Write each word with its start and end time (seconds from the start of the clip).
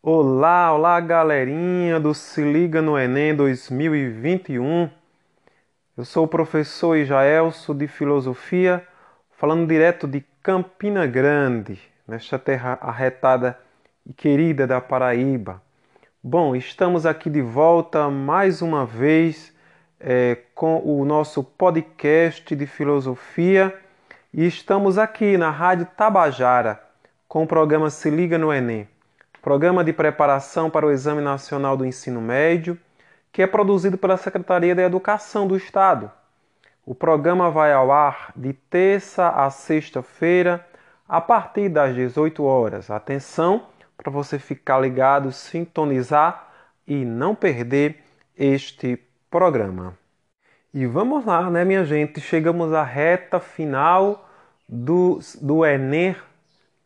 Olá, 0.00 0.72
olá 0.72 1.00
galerinha 1.00 1.98
do 1.98 2.14
Se 2.14 2.40
Liga 2.40 2.80
no 2.80 2.96
Enem 2.96 3.34
2021. 3.34 4.88
Eu 5.96 6.04
sou 6.04 6.24
o 6.24 6.28
professor 6.28 6.94
Ijaelso 6.94 7.74
de 7.74 7.88
Filosofia, 7.88 8.86
falando 9.32 9.66
direto 9.66 10.06
de 10.06 10.24
Campina 10.40 11.04
Grande, 11.04 11.80
nesta 12.06 12.38
terra 12.38 12.78
arretada 12.80 13.58
e 14.06 14.12
querida 14.12 14.68
da 14.68 14.80
Paraíba. 14.80 15.60
Bom, 16.22 16.54
estamos 16.54 17.04
aqui 17.04 17.28
de 17.28 17.42
volta 17.42 18.08
mais 18.08 18.62
uma 18.62 18.86
vez 18.86 19.52
é, 19.98 20.38
com 20.54 20.78
o 20.78 21.04
nosso 21.04 21.42
podcast 21.42 22.54
de 22.54 22.66
filosofia 22.66 23.76
e 24.32 24.46
estamos 24.46 24.96
aqui 24.96 25.36
na 25.36 25.50
Rádio 25.50 25.88
Tabajara 25.96 26.80
com 27.26 27.42
o 27.42 27.48
programa 27.48 27.90
Se 27.90 28.08
Liga 28.08 28.38
no 28.38 28.52
Enem, 28.52 28.86
programa 29.42 29.84
de 29.84 29.92
preparação 29.92 30.68
para 30.68 30.86
o 30.86 30.90
Exame 30.90 31.22
Nacional 31.22 31.76
do 31.76 31.86
Ensino 31.86 32.20
Médio, 32.20 32.78
que 33.32 33.42
é 33.42 33.46
produzido 33.46 33.96
pela 33.96 34.16
Secretaria 34.16 34.74
da 34.74 34.82
Educação 34.82 35.46
do 35.46 35.56
Estado. 35.56 36.10
O 36.84 36.94
programa 36.94 37.50
vai 37.50 37.72
ao 37.72 37.92
ar 37.92 38.32
de 38.34 38.52
terça 38.52 39.28
a 39.28 39.50
sexta-feira, 39.50 40.66
a 41.08 41.20
partir 41.20 41.68
das 41.68 41.94
18 41.94 42.42
horas. 42.44 42.90
Atenção 42.90 43.66
para 43.96 44.10
você 44.10 44.38
ficar 44.38 44.78
ligado, 44.78 45.32
sintonizar 45.32 46.48
e 46.86 47.04
não 47.04 47.34
perder 47.34 48.02
este 48.36 48.98
programa. 49.30 49.96
E 50.72 50.86
vamos 50.86 51.24
lá, 51.24 51.50
né, 51.50 51.64
minha 51.64 51.84
gente? 51.84 52.20
Chegamos 52.20 52.72
à 52.72 52.82
reta 52.82 53.40
final 53.40 54.28
do, 54.68 55.18
do 55.40 55.64
Enem 55.64 56.14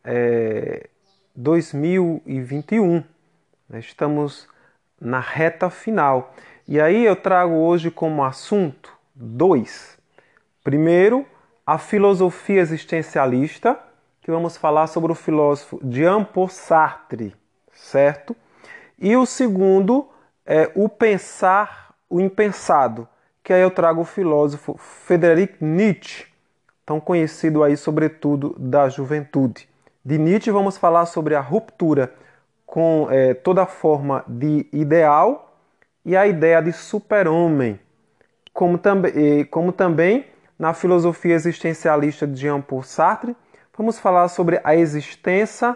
é, 0.03 0.89
2021. 1.35 3.03
Estamos 3.73 4.47
na 4.99 5.19
reta 5.19 5.69
final. 5.69 6.33
E 6.67 6.79
aí 6.79 7.05
eu 7.05 7.15
trago 7.15 7.53
hoje 7.53 7.89
como 7.89 8.23
assunto 8.23 8.91
dois. 9.15 9.97
Primeiro, 10.63 11.25
a 11.65 11.77
filosofia 11.77 12.61
existencialista, 12.61 13.79
que 14.21 14.31
vamos 14.31 14.57
falar 14.57 14.87
sobre 14.87 15.11
o 15.11 15.15
filósofo 15.15 15.79
Jean-Paul 15.83 16.49
Sartre, 16.49 17.35
certo? 17.73 18.35
E 18.97 19.15
o 19.15 19.25
segundo 19.25 20.07
é 20.45 20.71
o 20.75 20.87
pensar 20.87 21.93
o 22.09 22.21
impensado, 22.21 23.07
que 23.43 23.51
aí 23.51 23.61
eu 23.61 23.71
trago 23.71 24.01
o 24.01 24.05
filósofo 24.05 24.77
Friedrich 24.77 25.55
Nietzsche, 25.59 26.27
tão 26.85 26.99
conhecido 26.99 27.63
aí 27.63 27.75
sobretudo 27.75 28.55
da 28.57 28.87
juventude. 28.87 29.67
De 30.05 30.17
Nietzsche 30.17 30.51
vamos 30.51 30.75
falar 30.75 31.05
sobre 31.05 31.33
a 31.33 31.39
ruptura 31.39 32.13
com 32.65 33.07
é, 33.09 33.33
toda 33.33 33.65
forma 33.65 34.25
de 34.27 34.67
ideal 34.73 35.57
e 36.03 36.17
a 36.17 36.27
ideia 36.27 36.61
de 36.61 36.73
super-homem, 36.73 37.79
como, 38.51 38.77
tam 38.77 39.01
como 39.49 39.71
também 39.71 40.27
na 40.59 40.73
filosofia 40.73 41.35
existencialista 41.35 42.27
de 42.27 42.41
Jean-Paul 42.41 42.83
Sartre, 42.83 43.33
vamos 43.77 43.97
falar 43.97 44.27
sobre 44.27 44.59
a 44.65 44.75
existência, 44.75 45.73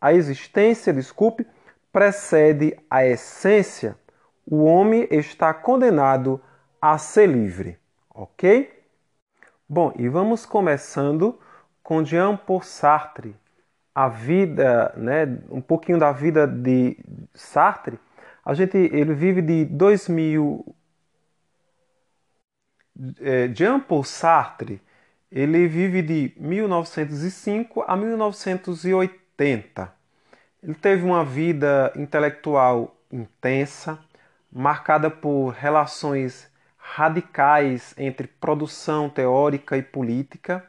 a 0.00 0.12
existência, 0.12 0.92
desculpe, 0.92 1.44
precede 1.92 2.78
a 2.88 3.04
essência. 3.04 3.96
O 4.46 4.62
homem 4.62 5.08
está 5.10 5.52
condenado 5.52 6.40
a 6.80 6.96
ser 6.96 7.26
livre, 7.26 7.76
ok? 8.14 8.72
Bom, 9.68 9.92
e 9.98 10.08
vamos 10.08 10.46
começando 10.46 11.40
com 11.82 12.04
Jean-Paul 12.04 12.62
Sartre, 12.62 13.34
a 13.94 14.08
vida, 14.08 14.92
né, 14.96 15.38
um 15.50 15.60
pouquinho 15.60 15.98
da 15.98 16.10
vida 16.10 16.46
de 16.46 16.98
Sartre, 17.32 17.98
a 18.44 18.52
gente, 18.52 18.76
ele 18.76 19.14
vive 19.14 19.40
de 19.40 19.64
2000. 19.64 20.74
É, 23.20 23.48
Jean-Paul 23.54 24.04
Sartre, 24.04 24.80
ele 25.30 25.66
vive 25.66 26.02
de 26.02 26.32
1905 26.36 27.84
a 27.86 27.96
1980. 27.96 29.92
Ele 30.62 30.74
teve 30.74 31.04
uma 31.04 31.24
vida 31.24 31.92
intelectual 31.96 32.96
intensa, 33.10 33.98
marcada 34.52 35.10
por 35.10 35.50
relações 35.50 36.50
radicais 36.76 37.94
entre 37.96 38.26
produção 38.26 39.08
teórica 39.08 39.76
e 39.76 39.82
política 39.82 40.64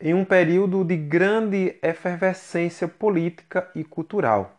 em 0.00 0.14
um 0.14 0.24
período 0.24 0.84
de 0.84 0.96
grande 0.96 1.76
efervescência 1.82 2.86
política 2.86 3.68
e 3.74 3.82
cultural. 3.82 4.56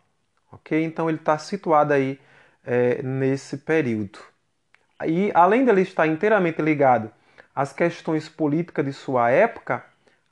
Ok? 0.52 0.84
Então 0.84 1.10
ele 1.10 1.18
está 1.18 1.38
situado 1.38 1.94
aí 1.94 2.20
é, 2.66 3.02
nesse 3.02 3.58
período. 3.58 4.20
E 5.06 5.32
além 5.34 5.64
dele 5.64 5.82
estar 5.82 6.08
inteiramente 6.08 6.62
ligado 6.62 7.10
às 7.56 7.72
questões 7.72 8.28
políticas 8.28 8.86
de 8.86 8.92
sua 8.92 9.30
época, 9.30 9.86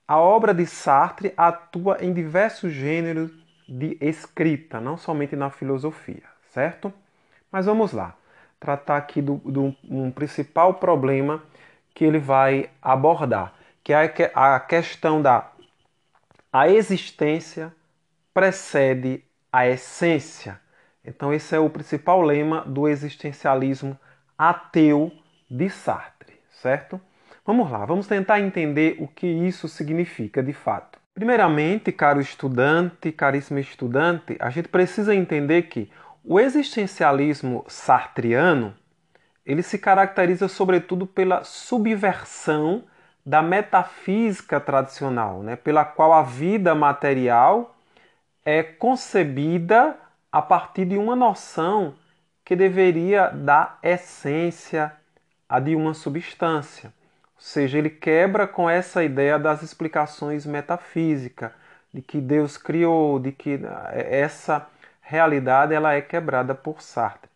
a 0.07 0.17
obra 0.17 0.53
de 0.53 0.66
Sartre 0.66 1.34
atua 1.38 1.97
em 2.01 2.13
diversos 2.13 2.72
gêneros 2.72 3.31
de 3.67 3.97
escrita, 4.00 4.79
não 4.79 4.97
somente 4.97 5.35
na 5.35 5.50
filosofia, 5.50 6.23
certo? 6.53 6.94
Mas 7.51 7.66
vamos 7.66 7.91
lá, 7.91 8.16
tratar 8.59 8.97
aqui 8.97 9.22
do 9.22 9.41
um 9.90 10.12
principal 10.12 10.75
problema 10.75 11.44
que 11.94 12.06
ele 12.06 12.19
vai 12.19 12.69
abordar 12.81 13.56
que 13.88 13.94
é 13.94 14.31
a 14.36 14.59
questão 14.59 15.22
da 15.22 15.52
a 16.52 16.68
existência 16.68 17.74
precede 18.34 19.24
a 19.52 19.66
essência. 19.68 20.59
Então 21.06 21.34
esse 21.34 21.56
é 21.56 21.59
o 21.59 21.70
principal 21.70 22.22
lema 22.22 22.66
do 22.66 22.88
existencialismo 22.88 23.97
ateu 24.38 25.12
de 25.50 25.70
Sartre, 25.70 26.40
certo? 26.50 27.00
Vamos 27.46 27.72
lá, 27.72 27.86
vamos 27.86 28.08
tentar 28.08 28.42
entender 28.42 28.97
o 29.00 29.08
que 29.08 29.26
isso 29.26 29.70
significa 29.70 30.44
de 30.44 30.52
fato. 30.52 31.00
Primeiramente, 31.14 31.92
caro 31.92 32.20
estudante, 32.20 33.12
caríssimo 33.12 33.58
estudante, 33.58 34.36
a 34.40 34.50
gente 34.50 34.68
precisa 34.68 35.16
entender 35.16 35.64
que 35.64 35.90
o 36.24 36.40
existencialismo 36.40 37.64
sartriano, 37.70 38.76
ele 39.46 39.64
se 39.64 39.78
caracteriza 39.78 40.50
sobretudo 40.50 41.08
pela 41.08 41.44
subversão 41.46 42.84
da 43.28 43.42
metafísica 43.42 44.58
tradicional, 44.58 45.44
né, 45.44 45.58
pela 45.58 45.84
qual 45.84 46.14
a 46.14 46.24
vida 46.24 46.74
material 46.74 47.76
é 48.46 48.64
concebida 48.64 49.98
a 50.32 50.42
partir 50.42 50.86
de 50.86 50.98
uma 50.98 51.14
noção 51.14 51.94
que 52.46 52.56
deveria 52.56 53.28
dar 53.28 53.80
essência 53.84 54.94
a 55.50 55.60
de 55.60 55.76
uma 55.76 55.94
substância. 55.94 56.94
Ou 57.36 57.42
seja, 57.42 57.78
ele 57.78 57.90
quebra 57.90 58.48
com 58.48 58.70
essa 58.70 59.04
ideia 59.04 59.38
das 59.38 59.62
explicações 59.62 60.46
metafísicas, 60.46 61.52
de 61.94 62.02
que 62.02 62.22
Deus 62.22 62.58
criou, 62.58 63.20
de 63.20 63.34
que 63.34 63.59
eh, 63.92 64.20
essa 64.22 64.66
realidade 65.02 65.74
ela 65.74 65.94
é 65.94 66.00
quebrada 66.00 66.56
por 66.56 66.82
Sartre. 66.82 67.30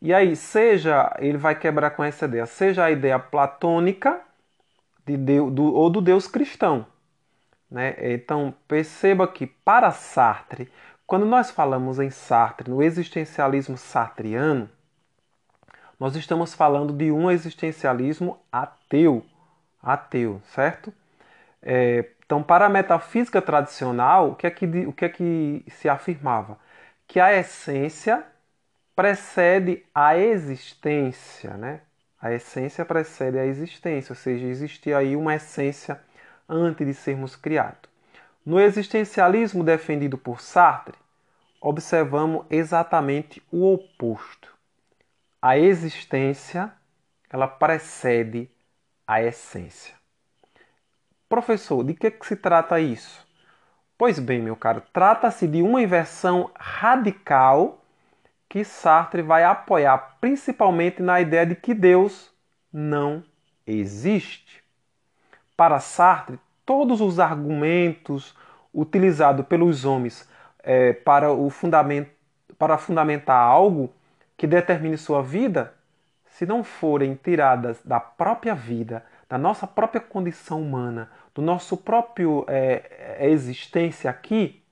E 0.00 0.12
aí, 0.12 0.34
seja 0.34 1.14
ele 1.20 1.38
vai 1.38 1.54
quebrar 1.54 1.90
com 1.90 2.02
essa 2.02 2.24
ideia, 2.24 2.44
seja 2.44 2.84
a 2.86 2.90
ideia 2.90 3.20
platônica, 3.20 4.20
de 5.06 5.16
Deus, 5.16 5.52
do, 5.52 5.74
ou 5.74 5.90
do 5.90 6.00
Deus 6.00 6.26
cristão. 6.26 6.86
Né? 7.70 7.94
Então 7.98 8.54
perceba 8.68 9.26
que 9.26 9.46
para 9.46 9.90
Sartre, 9.90 10.70
quando 11.06 11.26
nós 11.26 11.50
falamos 11.50 11.98
em 11.98 12.10
Sartre, 12.10 12.70
no 12.70 12.82
existencialismo 12.82 13.76
sartriano, 13.76 14.68
nós 15.98 16.16
estamos 16.16 16.54
falando 16.54 16.92
de 16.92 17.12
um 17.12 17.30
existencialismo 17.30 18.38
ateu, 18.50 19.24
ateu, 19.80 20.40
certo? 20.46 20.92
É, 21.62 22.10
então, 22.24 22.42
para 22.42 22.66
a 22.66 22.68
metafísica 22.68 23.40
tradicional, 23.42 24.30
o 24.30 24.34
que, 24.34 24.46
é 24.46 24.50
que, 24.50 24.66
o 24.86 24.92
que 24.92 25.04
é 25.04 25.08
que 25.08 25.64
se 25.68 25.88
afirmava? 25.88 26.58
Que 27.06 27.20
a 27.20 27.32
essência 27.32 28.24
precede 28.96 29.84
a 29.94 30.16
existência, 30.16 31.56
né? 31.56 31.82
A 32.22 32.32
essência 32.32 32.84
precede 32.84 33.36
a 33.36 33.44
existência, 33.44 34.12
ou 34.12 34.16
seja, 34.16 34.46
existia 34.46 34.96
aí 34.96 35.16
uma 35.16 35.34
essência 35.34 36.00
antes 36.48 36.86
de 36.86 36.94
sermos 36.94 37.34
criados. 37.34 37.90
No 38.46 38.60
existencialismo 38.60 39.64
defendido 39.64 40.16
por 40.16 40.40
Sartre, 40.40 40.94
observamos 41.60 42.46
exatamente 42.48 43.42
o 43.50 43.72
oposto. 43.72 44.54
A 45.40 45.58
existência, 45.58 46.72
ela 47.28 47.48
precede 47.48 48.48
a 49.04 49.20
essência. 49.20 49.96
Professor, 51.28 51.82
de 51.82 51.92
que, 51.92 52.08
que 52.08 52.24
se 52.24 52.36
trata 52.36 52.78
isso? 52.78 53.26
Pois 53.98 54.20
bem, 54.20 54.40
meu 54.40 54.54
caro, 54.54 54.80
trata-se 54.92 55.48
de 55.48 55.60
uma 55.60 55.82
inversão 55.82 56.52
radical 56.54 57.81
que 58.52 58.64
Sartre 58.64 59.22
vai 59.22 59.44
apoiar 59.44 60.18
principalmente 60.20 61.00
na 61.00 61.18
ideia 61.22 61.46
de 61.46 61.54
que 61.54 61.72
Deus 61.72 62.30
não 62.70 63.24
existe. 63.66 64.62
Para 65.56 65.80
Sartre, 65.80 66.38
todos 66.66 67.00
os 67.00 67.18
argumentos 67.18 68.36
utilizados 68.74 69.46
pelos 69.46 69.86
homens 69.86 70.28
é, 70.62 70.92
para 70.92 71.32
o 71.32 71.48
fundamento, 71.48 72.10
para 72.58 72.76
fundamentar 72.76 73.38
algo 73.38 73.90
que 74.36 74.46
determine 74.46 74.98
sua 74.98 75.22
vida, 75.22 75.72
se 76.26 76.44
não 76.44 76.62
forem 76.62 77.14
tiradas 77.14 77.80
da 77.82 78.00
própria 78.00 78.54
vida, 78.54 79.02
da 79.30 79.38
nossa 79.38 79.66
própria 79.66 80.02
condição 80.02 80.60
humana, 80.60 81.10
do 81.34 81.40
nosso 81.40 81.74
próprio 81.74 82.44
é, 82.46 83.16
é, 83.18 83.30
existência 83.30 84.10
aqui, 84.10 84.62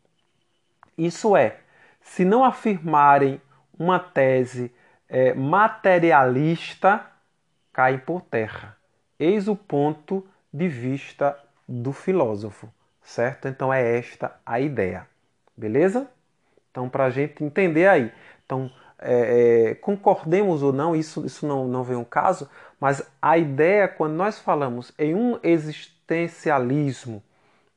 isso 0.99 1.35
é, 1.35 1.61
se 2.03 2.27
não 2.27 2.44
afirmarem 2.44 3.41
uma 3.81 3.99
tese 3.99 4.71
é, 5.09 5.32
materialista, 5.32 7.06
caem 7.73 7.99
por 7.99 8.21
terra. 8.21 8.77
Eis 9.19 9.49
o 9.49 9.56
ponto 9.56 10.27
de 10.53 10.69
vista 10.69 11.35
do 11.67 11.91
filósofo, 11.91 12.69
certo? 13.03 13.49
Então 13.49 13.73
é 13.73 13.97
esta 13.97 14.38
a 14.44 14.61
ideia, 14.61 15.09
beleza? 15.56 16.06
Então, 16.71 16.91
para 16.91 17.06
a 17.06 17.11
gente 17.11 17.43
entender 17.43 17.88
aí. 17.88 18.12
Então, 18.44 18.71
é, 18.99 19.71
é, 19.71 19.75
concordemos 19.77 20.62
ou 20.62 20.75
não, 20.75 20.94
isso, 20.94 21.25
isso 21.25 21.47
não, 21.47 21.67
não 21.67 21.82
vem 21.82 21.97
um 21.97 22.05
caso, 22.05 22.50
mas 22.79 23.03
a 23.21 23.38
ideia, 23.38 23.88
quando 23.88 24.12
nós 24.12 24.38
falamos 24.38 24.93
em 24.99 25.15
um 25.15 25.38
existencialismo 25.43 27.23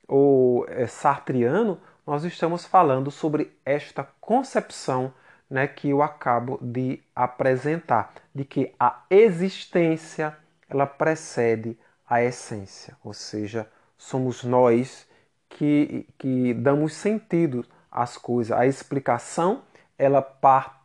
ou 0.05 0.67
é, 0.67 0.85
sartriano, 0.85 1.79
nós 2.05 2.25
estamos 2.25 2.65
falando 2.65 3.09
sobre 3.09 3.57
esta 3.65 4.05
concepção 4.19 5.13
né, 5.53 5.67
que 5.67 5.89
eu 5.91 6.01
acabo 6.01 6.57
de 6.59 6.99
apresentar, 7.15 8.11
de 8.33 8.43
que 8.43 8.73
a 8.79 9.03
existência 9.07 10.35
ela 10.67 10.87
precede 10.87 11.77
a 12.09 12.23
essência, 12.23 12.97
ou 13.03 13.13
seja, 13.13 13.67
somos 13.95 14.43
nós 14.43 15.07
que, 15.47 16.07
que 16.17 16.55
damos 16.55 16.95
sentido 16.95 17.63
às 17.91 18.17
coisas. 18.17 18.57
A 18.57 18.65
explicação 18.65 19.61
ela 19.95 20.27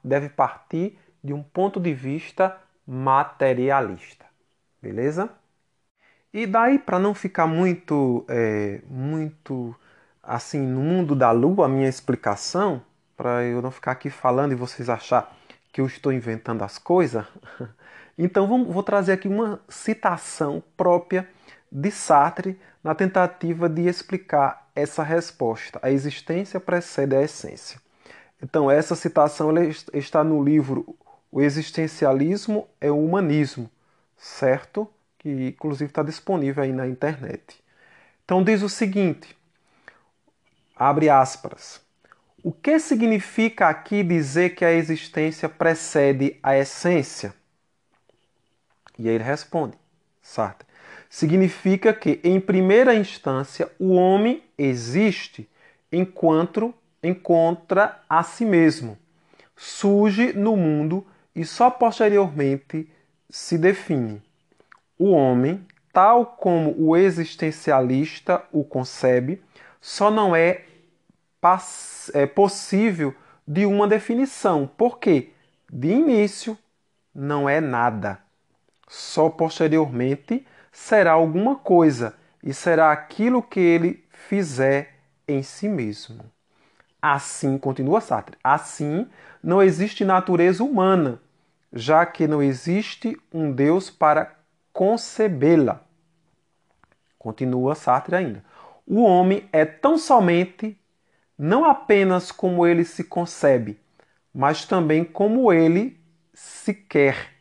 deve 0.04 0.28
partir 0.28 0.98
de 1.24 1.32
um 1.32 1.42
ponto 1.42 1.80
de 1.80 1.94
vista 1.94 2.54
materialista, 2.86 4.26
beleza? 4.82 5.30
E 6.30 6.46
daí 6.46 6.78
para 6.78 6.98
não 6.98 7.14
ficar 7.14 7.46
muito 7.46 8.22
é, 8.28 8.82
muito 8.86 9.74
assim 10.22 10.60
no 10.60 10.80
mundo 10.80 11.16
da 11.16 11.30
lua 11.30 11.64
a 11.64 11.68
minha 11.68 11.88
explicação, 11.88 12.82
para 13.18 13.42
eu 13.42 13.60
não 13.60 13.72
ficar 13.72 13.92
aqui 13.92 14.08
falando 14.08 14.52
e 14.52 14.54
vocês 14.54 14.88
achar 14.88 15.36
que 15.72 15.80
eu 15.80 15.86
estou 15.86 16.12
inventando 16.12 16.62
as 16.62 16.78
coisas, 16.78 17.26
então 18.16 18.64
vou 18.64 18.82
trazer 18.82 19.12
aqui 19.12 19.26
uma 19.26 19.60
citação 19.68 20.62
própria 20.76 21.28
de 21.70 21.90
Sartre 21.90 22.58
na 22.82 22.94
tentativa 22.94 23.68
de 23.68 23.86
explicar 23.88 24.70
essa 24.74 25.02
resposta. 25.02 25.80
A 25.82 25.90
existência 25.90 26.60
precede 26.60 27.16
a 27.16 27.22
essência. 27.22 27.80
Então, 28.40 28.70
essa 28.70 28.94
citação 28.94 29.52
está 29.92 30.22
no 30.22 30.42
livro 30.42 30.96
O 31.30 31.42
Existencialismo 31.42 32.68
é 32.80 32.88
o 32.88 33.04
Humanismo, 33.04 33.68
certo? 34.16 34.88
Que 35.18 35.48
inclusive 35.48 35.90
está 35.90 36.04
disponível 36.04 36.62
aí 36.62 36.72
na 36.72 36.86
internet. 36.86 37.60
Então, 38.24 38.44
diz 38.44 38.62
o 38.62 38.68
seguinte: 38.68 39.36
abre 40.76 41.10
aspas. 41.10 41.87
O 42.42 42.52
que 42.52 42.78
significa 42.78 43.68
aqui 43.68 44.02
dizer 44.02 44.54
que 44.54 44.64
a 44.64 44.72
existência 44.72 45.48
precede 45.48 46.36
a 46.42 46.56
essência? 46.56 47.34
E 48.98 49.08
aí 49.08 49.14
ele 49.14 49.24
responde, 49.24 49.76
Sartre. 50.22 50.66
Significa 51.10 51.92
que, 51.92 52.20
em 52.22 52.38
primeira 52.38 52.94
instância, 52.94 53.70
o 53.78 53.92
homem 53.92 54.42
existe 54.56 55.48
enquanto 55.90 56.74
encontra 57.02 58.00
a 58.08 58.22
si 58.22 58.44
mesmo, 58.44 58.98
surge 59.56 60.32
no 60.32 60.56
mundo 60.56 61.06
e 61.34 61.44
só 61.44 61.70
posteriormente 61.70 62.90
se 63.30 63.56
define. 63.56 64.22
O 64.98 65.10
homem, 65.10 65.64
tal 65.92 66.26
como 66.26 66.74
o 66.78 66.96
existencialista 66.96 68.44
o 68.52 68.64
concebe, 68.64 69.42
só 69.80 70.10
não 70.10 70.34
é, 70.34 70.64
é 72.12 72.26
possível 72.26 73.14
de 73.46 73.64
uma 73.64 73.86
definição, 73.86 74.68
porque 74.76 75.32
de 75.70 75.88
início 75.88 76.58
não 77.14 77.48
é 77.48 77.60
nada. 77.60 78.18
Só 78.88 79.28
posteriormente 79.28 80.46
será 80.72 81.12
alguma 81.12 81.56
coisa 81.56 82.14
e 82.42 82.52
será 82.52 82.92
aquilo 82.92 83.42
que 83.42 83.60
ele 83.60 84.04
fizer 84.10 84.96
em 85.26 85.42
si 85.42 85.68
mesmo. 85.68 86.24
Assim, 87.00 87.58
continua 87.58 88.00
Sartre, 88.00 88.36
assim 88.42 89.06
não 89.42 89.62
existe 89.62 90.04
natureza 90.04 90.64
humana, 90.64 91.20
já 91.72 92.04
que 92.04 92.26
não 92.26 92.42
existe 92.42 93.16
um 93.32 93.52
Deus 93.52 93.88
para 93.88 94.36
concebê-la. 94.72 95.80
Continua 97.18 97.74
Sartre 97.74 98.16
ainda. 98.16 98.44
O 98.86 99.02
homem 99.02 99.48
é 99.52 99.64
tão 99.64 99.98
somente 99.98 100.78
não 101.38 101.64
apenas 101.64 102.32
como 102.32 102.66
ele 102.66 102.84
se 102.84 103.04
concebe, 103.04 103.78
mas 104.34 104.64
também 104.64 105.04
como 105.04 105.52
ele 105.52 105.98
se 106.34 106.74
quer, 106.74 107.32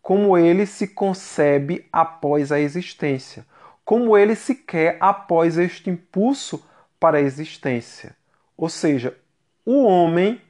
como 0.00 0.38
ele 0.38 0.64
se 0.64 0.86
concebe 0.86 1.86
após 1.92 2.52
a 2.52 2.60
existência, 2.60 3.44
como 3.84 4.16
ele 4.16 4.36
se 4.36 4.54
quer 4.54 4.96
após 5.00 5.58
este 5.58 5.90
impulso 5.90 6.64
para 7.00 7.18
a 7.18 7.20
existência. 7.20 8.14
Ou 8.56 8.68
seja, 8.68 9.16
o 9.64 9.82
homem 9.82 10.40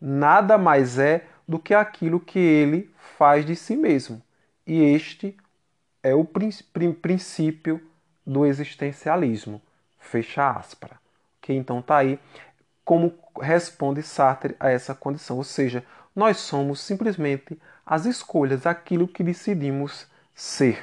nada 0.00 0.56
mais 0.56 0.98
é 0.98 1.26
do 1.46 1.58
que 1.58 1.74
aquilo 1.74 2.20
que 2.20 2.38
ele 2.38 2.88
faz 3.18 3.44
de 3.44 3.56
si 3.56 3.76
mesmo. 3.76 4.22
E 4.64 4.80
este 4.80 5.36
é 6.00 6.14
o 6.14 6.24
princípio 6.24 7.82
do 8.24 8.46
existencialismo. 8.46 9.60
Fecha 9.98 10.50
aspas. 10.50 10.99
Que 11.50 11.54
então 11.56 11.80
está 11.80 11.96
aí 11.96 12.16
como 12.84 13.12
responde 13.40 14.04
Sartre 14.04 14.54
a 14.60 14.70
essa 14.70 14.94
condição. 14.94 15.36
Ou 15.36 15.42
seja, 15.42 15.84
nós 16.14 16.36
somos 16.36 16.80
simplesmente 16.80 17.60
as 17.84 18.06
escolhas, 18.06 18.66
aquilo 18.66 19.08
que 19.08 19.24
decidimos 19.24 20.06
ser. 20.32 20.78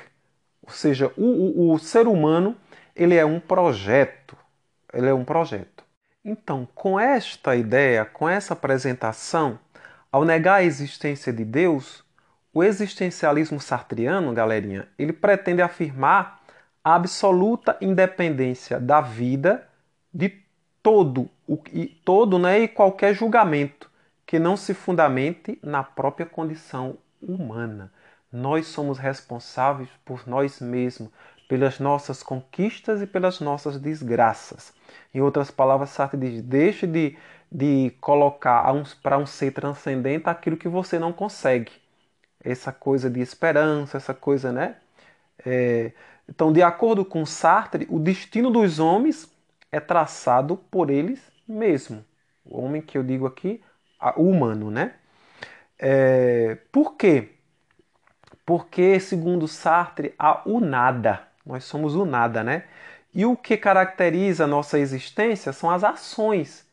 Ou 0.61 0.69
seja, 0.69 1.09
o, 1.15 1.23
o, 1.23 1.73
o 1.73 1.79
ser 1.79 2.05
humano 2.05 2.53
ele 2.93 3.15
é 3.15 3.25
um 3.25 3.39
projeto. 3.39 4.35
Ele 4.93 5.07
é 5.07 5.13
um 5.13 5.23
projeto. 5.23 5.85
Então, 6.23 6.67
com 6.75 6.99
esta 6.99 7.55
ideia, 7.55 8.03
com 8.03 8.27
essa 8.27 8.51
apresentação, 8.53 9.57
ao 10.11 10.25
negar 10.25 10.55
a 10.55 10.63
existência 10.63 11.31
de 11.31 11.45
Deus, 11.45 12.03
o 12.53 12.61
existencialismo 12.61 13.61
sartriano, 13.61 14.33
galerinha, 14.33 14.85
ele 14.99 15.13
pretende 15.13 15.61
afirmar 15.61 16.41
a 16.83 16.95
absoluta 16.95 17.77
independência 17.79 18.81
da 18.81 18.99
vida 18.99 19.65
de 20.13 20.45
todo 20.87 21.29
o 21.45 21.59
e 21.73 21.85
todo, 21.85 22.39
né, 22.39 22.59
e 22.59 22.67
qualquer 22.69 23.13
julgamento 23.13 23.91
que 24.25 24.39
não 24.39 24.55
se 24.55 24.73
fundamente 24.73 25.59
na 25.61 25.83
própria 25.83 26.25
condição 26.25 26.97
humana. 27.21 27.91
Nós 28.31 28.67
somos 28.67 28.97
responsáveis 28.97 29.89
por 30.05 30.25
nós 30.25 30.61
mesmos, 30.61 31.09
pelas 31.49 31.77
nossas 31.77 32.23
conquistas 32.23 33.01
e 33.01 33.05
pelas 33.05 33.41
nossas 33.41 33.77
desgraças. 33.77 34.73
Em 35.13 35.19
outras 35.19 35.51
palavras, 35.51 35.89
Sartre 35.89 36.17
diz: 36.17 36.41
deixe 36.41 36.87
de, 36.87 37.17
de 37.51 37.91
colocar 37.99 38.63
para 39.03 39.17
um 39.17 39.25
ser 39.25 39.51
transcendente 39.51 40.29
aquilo 40.29 40.55
que 40.55 40.69
você 40.69 40.97
não 40.97 41.11
consegue. 41.11 41.73
Essa 42.41 42.71
coisa 42.71 43.09
de 43.09 43.19
esperança, 43.19 43.97
essa 43.97 44.13
coisa, 44.13 44.53
né? 44.53 44.77
É, 45.45 45.91
então, 46.29 46.53
de 46.53 46.61
acordo 46.61 47.03
com 47.03 47.25
Sartre, 47.25 47.85
o 47.89 47.99
destino 47.99 48.49
dos 48.49 48.79
homens 48.79 49.29
é 49.71 49.79
traçado 49.79 50.57
por 50.57 50.89
eles 50.89 51.21
mesmos. 51.47 52.03
O 52.45 52.61
homem 52.61 52.81
que 52.81 52.97
eu 52.97 53.03
digo 53.03 53.25
aqui, 53.25 53.61
o 54.15 54.23
humano, 54.23 54.71
né? 54.71 54.95
É, 55.79 56.55
por 56.71 56.95
quê? 56.95 57.33
Porque, 58.45 58.99
segundo 58.99 59.47
Sartre, 59.47 60.13
há 60.17 60.41
o 60.45 60.59
nada. 60.59 61.27
Nós 61.45 61.63
somos 61.65 61.95
o 61.95 62.05
nada, 62.05 62.43
né? 62.43 62.63
E 63.13 63.25
o 63.25 63.35
que 63.35 63.57
caracteriza 63.57 64.45
a 64.45 64.47
nossa 64.47 64.79
existência 64.79 65.51
são 65.51 65.69
as 65.69 65.83
ações 65.83 66.65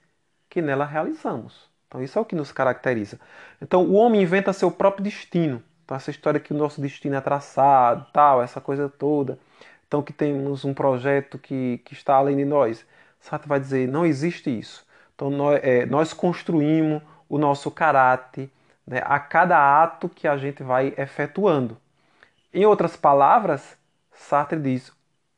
que 0.48 0.62
nela 0.62 0.84
realizamos. 0.84 1.68
Então 1.88 2.02
isso 2.02 2.18
é 2.18 2.22
o 2.22 2.24
que 2.24 2.34
nos 2.34 2.52
caracteriza. 2.52 3.20
Então 3.60 3.84
o 3.84 3.94
homem 3.94 4.22
inventa 4.22 4.52
seu 4.52 4.70
próprio 4.70 5.04
destino. 5.04 5.62
Então 5.84 5.96
essa 5.96 6.10
história 6.10 6.40
que 6.40 6.52
o 6.52 6.56
nosso 6.56 6.80
destino 6.80 7.16
é 7.16 7.20
traçado, 7.20 8.06
tal, 8.12 8.42
essa 8.42 8.60
coisa 8.60 8.88
toda. 8.88 9.38
Então 9.86 10.02
que 10.02 10.12
temos 10.12 10.64
um 10.64 10.74
projeto 10.74 11.38
que, 11.38 11.78
que 11.84 11.92
está 11.94 12.14
além 12.14 12.36
de 12.36 12.44
nós. 12.44 12.84
Sartre 13.20 13.48
vai 13.48 13.60
dizer, 13.60 13.88
não 13.88 14.04
existe 14.04 14.56
isso. 14.56 14.86
Então 15.14 15.30
nós, 15.30 15.60
é, 15.62 15.86
nós 15.86 16.12
construímos 16.12 17.02
o 17.28 17.38
nosso 17.38 17.70
caráter 17.70 18.50
né, 18.86 19.02
a 19.04 19.18
cada 19.18 19.82
ato 19.82 20.08
que 20.08 20.28
a 20.28 20.36
gente 20.36 20.62
vai 20.62 20.94
efetuando. 20.96 21.76
Em 22.52 22.64
outras 22.64 22.96
palavras, 22.96 23.76
Sartre 24.12 24.60
diz: 24.60 24.92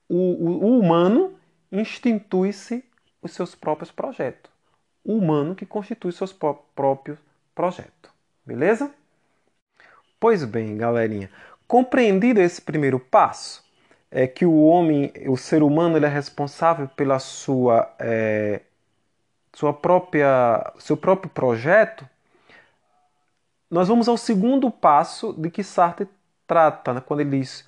o, 0.09 0.17
o, 0.17 0.65
o 0.65 0.79
humano 0.79 1.35
institui-se 1.71 2.85
os 3.23 3.33
seus 3.33 3.55
próprios 3.55 3.91
projetos. 3.91 4.51
humano 5.05 5.55
que 5.55 5.65
constitui 5.65 6.13
seus 6.13 6.33
próprios 6.33 7.19
projetos. 7.55 8.11
Beleza? 8.45 8.93
Pois 10.19 10.45
bem, 10.45 10.77
galerinha, 10.77 11.31
compreendido 11.67 12.41
esse 12.41 12.61
primeiro 12.61 12.99
passo, 12.99 13.65
é 14.11 14.27
que 14.27 14.47
o 14.47 14.65
homem, 14.65 15.13
o 15.29 15.37
ser 15.37 15.63
humano, 15.63 15.97
ele 15.97 16.07
é 16.07 16.09
responsável 16.09 16.89
pela 16.89 17.19
sua, 17.19 17.93
é, 17.99 18.63
sua 19.53 19.73
própria, 19.73 20.73
seu 20.79 20.97
próprio 20.97 21.31
projeto. 21.31 22.09
Nós 23.71 23.89
vamos 23.89 24.09
ao 24.09 24.17
segundo 24.17 24.71
passo 24.71 25.33
de 25.33 25.51
que 25.51 25.63
Sartre 25.63 26.09
trata, 26.47 26.95
né, 26.95 27.03
quando 27.05 27.21
ele 27.21 27.39
diz 27.39 27.67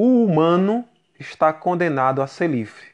o 0.00 0.22
humano 0.24 0.84
está 1.18 1.52
condenado 1.52 2.22
a 2.22 2.28
ser 2.28 2.48
livre. 2.48 2.86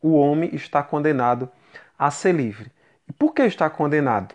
O 0.00 0.14
homem 0.14 0.48
está 0.54 0.82
condenado 0.82 1.50
a 1.98 2.10
ser 2.10 2.34
livre. 2.34 2.72
E 3.06 3.12
por 3.12 3.34
que 3.34 3.42
está 3.42 3.68
condenado? 3.68 4.34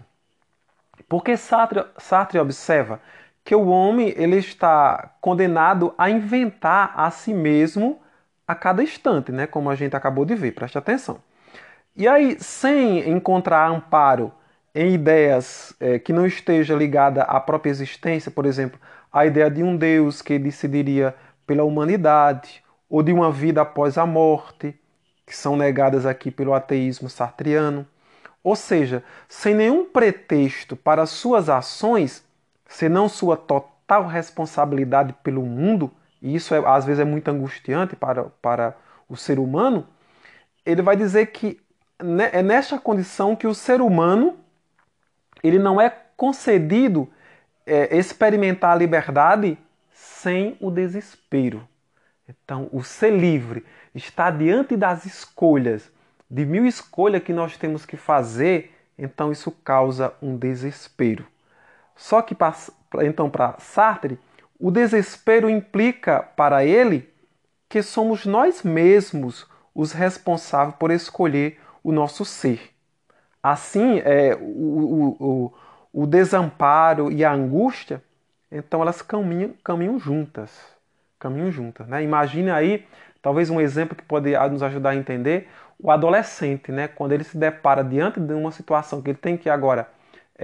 Porque 1.10 1.36
Sartre, 1.36 1.84
Sartre 1.98 2.38
observa 2.38 3.02
que 3.44 3.56
o 3.56 3.68
homem 3.68 4.14
ele 4.16 4.38
está 4.38 5.16
condenado 5.20 5.94
a 5.98 6.10
inventar 6.10 6.94
a 6.96 7.12
si 7.12 7.34
mesmo 7.34 8.00
a 8.48 8.56
cada 8.56 8.84
instante, 8.84 9.32
né? 9.32 9.48
como 9.48 9.70
a 9.70 9.76
gente 9.76 9.96
acabou 9.96 10.26
de 10.26 10.36
ver, 10.36 10.52
preste 10.52 10.78
atenção. 10.78 11.20
E 11.96 12.08
aí, 12.08 12.38
sem 12.40 13.10
encontrar 13.10 13.70
amparo 13.70 14.32
em 14.74 14.94
ideias 14.94 15.76
é, 15.80 16.00
que 16.00 16.12
não 16.12 16.26
esteja 16.26 16.76
ligada 16.76 17.22
à 17.24 17.40
própria 17.40 17.70
existência, 17.70 18.32
por 18.32 18.46
exemplo, 18.46 18.80
a 19.12 19.26
ideia 19.26 19.50
de 19.50 19.62
um 19.62 19.78
Deus 19.78 20.22
que 20.22 20.40
decidiria 20.40 21.14
pela 21.46 21.64
humanidade, 21.64 22.64
ou 22.90 23.04
de 23.04 23.12
uma 23.12 23.32
vida 23.32 23.62
após 23.62 23.98
a 23.98 24.06
morte, 24.06 24.76
que 25.26 25.36
são 25.36 25.56
negadas 25.56 26.06
aqui 26.06 26.30
pelo 26.32 26.54
ateísmo 26.54 27.10
sartriano. 27.10 27.88
Ou 28.44 28.56
seja, 28.56 29.04
sem 29.28 29.56
nenhum 29.56 29.86
pretexto 29.86 30.76
para 30.76 31.06
suas 31.06 31.50
ações, 31.50 32.24
senão 32.74 33.08
sua 33.08 33.38
total 33.38 34.08
responsabilidade 34.08 35.14
pelo 35.22 35.44
mundo, 35.44 35.92
e 36.20 36.34
isso 36.34 36.56
é, 36.56 36.64
às 36.66 36.86
vezes 36.86 37.00
é 37.00 37.06
muito 37.06 37.30
angustiante 37.30 37.96
para, 37.96 38.24
para 38.42 38.76
o 39.08 39.16
ser 39.16 39.38
humano, 39.38 39.88
ele 40.66 40.82
vai 40.82 40.96
dizer 40.96 41.28
que 41.28 41.60
é 42.32 42.42
nesta 42.42 42.80
condição 42.80 43.36
que 43.36 43.46
o 43.46 43.54
ser 43.54 43.80
humano 43.80 44.40
ele 45.44 45.60
não 45.60 45.80
é 45.80 45.90
concedido 46.18 47.08
é, 47.64 47.96
experimentar 47.96 48.72
a 48.72 48.76
liberdade 48.76 49.56
sem 49.92 50.58
o 50.60 50.72
desespero. 50.72 51.68
Então, 52.28 52.70
o 52.72 52.84
ser 52.84 53.12
livre 53.12 53.64
está 53.94 54.32
diante 54.32 54.76
das 54.76 55.06
escolhas, 55.06 55.92
de 56.28 56.44
mil 56.44 56.66
escolhas 56.66 57.22
que 57.22 57.34
nós 57.34 57.56
temos 57.56 57.86
que 57.86 57.98
fazer, 57.98 58.74
então 58.98 59.32
isso 59.32 59.52
causa 59.52 60.14
um 60.22 60.36
desespero. 60.36 61.28
Só 61.96 62.22
que, 62.22 62.36
então, 63.04 63.30
para 63.30 63.56
Sartre, 63.60 64.20
o 64.60 64.72
desespero 64.72 65.50
implica 65.50 66.22
para 66.36 66.64
ele 66.66 67.10
que 67.68 67.82
somos 67.82 68.26
nós 68.26 68.64
mesmos 68.64 69.48
os 69.74 69.92
responsáveis 69.92 70.76
por 70.78 70.92
escolher 70.92 71.60
o 71.84 71.92
nosso 71.92 72.24
ser. 72.24 72.72
Assim, 73.42 74.00
é, 74.06 74.36
o, 74.40 74.40
o, 74.40 75.18
o, 75.20 75.54
o 76.04 76.08
desamparo 76.08 77.12
e 77.12 77.26
a 77.26 77.34
angústia, 77.34 78.02
então 78.52 78.82
elas 78.82 79.02
caminham, 79.02 79.54
caminham 79.64 80.00
juntas. 80.00 80.52
Caminham 81.20 81.52
juntas. 81.52 81.88
Né? 81.88 82.04
Imagine 82.04 82.52
aí, 82.52 82.86
talvez 83.22 83.50
um 83.50 83.60
exemplo 83.60 83.96
que 83.96 84.04
pode 84.04 84.32
nos 84.50 84.64
ajudar 84.64 84.92
a 84.92 84.96
entender, 84.96 85.50
o 85.80 85.92
adolescente, 85.92 86.72
né? 86.72 86.88
quando 86.88 87.12
ele 87.12 87.24
se 87.24 87.38
depara 87.38 87.84
diante 87.84 88.20
de 88.20 88.34
uma 88.34 88.52
situação 88.52 89.02
que 89.02 89.10
ele 89.10 89.18
tem 89.18 89.36
que 89.36 89.50
agora 89.50 89.90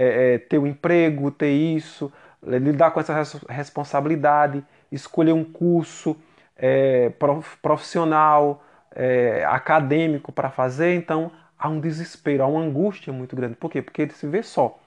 é, 0.00 0.34
é, 0.34 0.38
ter 0.38 0.56
um 0.58 0.66
emprego, 0.66 1.30
ter 1.30 1.50
isso, 1.50 2.10
lidar 2.42 2.90
com 2.90 3.00
essa 3.00 3.14
responsabilidade, 3.50 4.64
escolher 4.90 5.32
um 5.32 5.44
curso 5.44 6.16
é, 6.56 7.12
profissional, 7.60 8.64
é, 8.92 9.44
acadêmico 9.44 10.32
para 10.32 10.50
fazer, 10.50 10.94
então 10.94 11.30
há 11.58 11.68
um 11.68 11.78
desespero, 11.78 12.42
há 12.42 12.46
uma 12.46 12.62
angústia 12.62 13.12
muito 13.12 13.36
grande. 13.36 13.56
Por 13.56 13.70
quê? 13.70 13.82
Porque 13.82 14.00
ele 14.00 14.12
se 14.12 14.26
vê 14.26 14.42
só. 14.42 14.80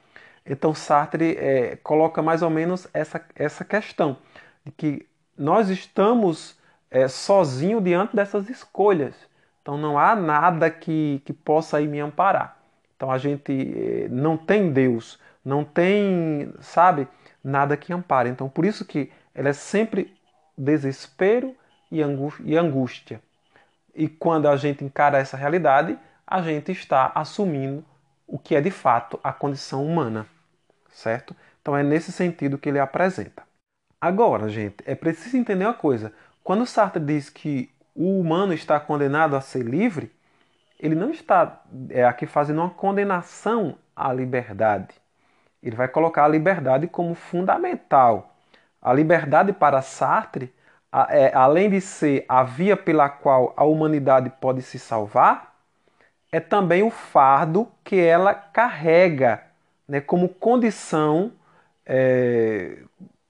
Então 0.43 0.73
Sartre 0.73 1.37
é, 1.37 1.75
coloca 1.83 2.21
mais 2.23 2.41
ou 2.41 2.49
menos 2.49 2.87
essa, 2.91 3.23
essa 3.35 3.63
questão 3.63 4.17
de 4.65 4.71
que 4.71 5.07
nós 5.37 5.69
estamos 5.69 6.59
é, 6.89 7.07
sozinhos 7.07 7.83
diante 7.83 8.15
dessas 8.15 8.49
escolhas. 8.49 9.13
Então 9.61 9.77
não 9.77 9.99
há 9.99 10.15
nada 10.15 10.71
que, 10.71 11.21
que 11.23 11.31
possa 11.33 11.77
aí 11.77 11.87
me 11.87 11.99
amparar. 11.99 12.62
Então 13.03 13.11
a 13.11 13.17
gente 13.17 13.51
eh, 13.51 14.07
não 14.09 14.37
tem 14.37 14.71
Deus, 14.71 15.19
não 15.43 15.65
tem, 15.65 16.53
sabe, 16.61 17.05
nada 17.43 17.75
que 17.75 17.91
ampare. 17.91 18.29
Então 18.29 18.47
por 18.47 18.63
isso 18.63 18.85
que 18.85 19.11
ela 19.35 19.49
é 19.49 19.53
sempre 19.53 20.15
desespero 20.57 21.53
e 21.91 22.01
angústia. 22.01 23.21
E 23.93 24.07
quando 24.07 24.47
a 24.47 24.55
gente 24.55 24.85
encara 24.85 25.17
essa 25.17 25.35
realidade, 25.35 25.99
a 26.25 26.41
gente 26.41 26.71
está 26.71 27.11
assumindo 27.13 27.83
o 28.25 28.39
que 28.39 28.55
é 28.55 28.61
de 28.61 28.71
fato 28.71 29.19
a 29.21 29.33
condição 29.33 29.85
humana, 29.85 30.25
certo? 30.89 31.35
Então 31.61 31.75
é 31.75 31.83
nesse 31.83 32.09
sentido 32.09 32.57
que 32.57 32.69
ele 32.69 32.79
apresenta. 32.79 33.43
Agora, 33.99 34.47
gente, 34.47 34.77
é 34.85 34.95
preciso 34.95 35.35
entender 35.35 35.65
uma 35.65 35.73
coisa. 35.73 36.13
Quando 36.41 36.65
Sartre 36.65 37.03
diz 37.03 37.29
que 37.29 37.69
o 37.93 38.21
humano 38.21 38.53
está 38.53 38.79
condenado 38.79 39.35
a 39.35 39.41
ser 39.41 39.65
livre, 39.65 40.09
ele 40.83 40.95
não 40.95 41.11
está 41.11 41.61
é, 41.89 42.03
aqui 42.03 42.25
fazendo 42.25 42.59
uma 42.59 42.69
condenação 42.69 43.77
à 43.95 44.11
liberdade. 44.11 44.93
Ele 45.63 45.77
vai 45.77 45.87
colocar 45.87 46.25
a 46.25 46.27
liberdade 46.27 46.87
como 46.87 47.15
fundamental. 47.15 48.35
A 48.81 48.91
liberdade 48.91 49.53
para 49.53 49.81
Sartre, 49.81 50.53
a, 50.91 51.07
é, 51.09 51.33
além 51.33 51.69
de 51.69 51.79
ser 51.79 52.25
a 52.27 52.43
via 52.43 52.75
pela 52.75 53.07
qual 53.07 53.53
a 53.55 53.63
humanidade 53.63 54.29
pode 54.41 54.61
se 54.61 54.77
salvar, 54.77 55.55
é 56.29 56.41
também 56.41 56.83
o 56.83 56.89
fardo 56.89 57.71
que 57.81 57.97
ela 57.97 58.33
carrega 58.33 59.41
né, 59.87 60.01
como 60.01 60.27
condição 60.27 61.31
é, 61.85 62.79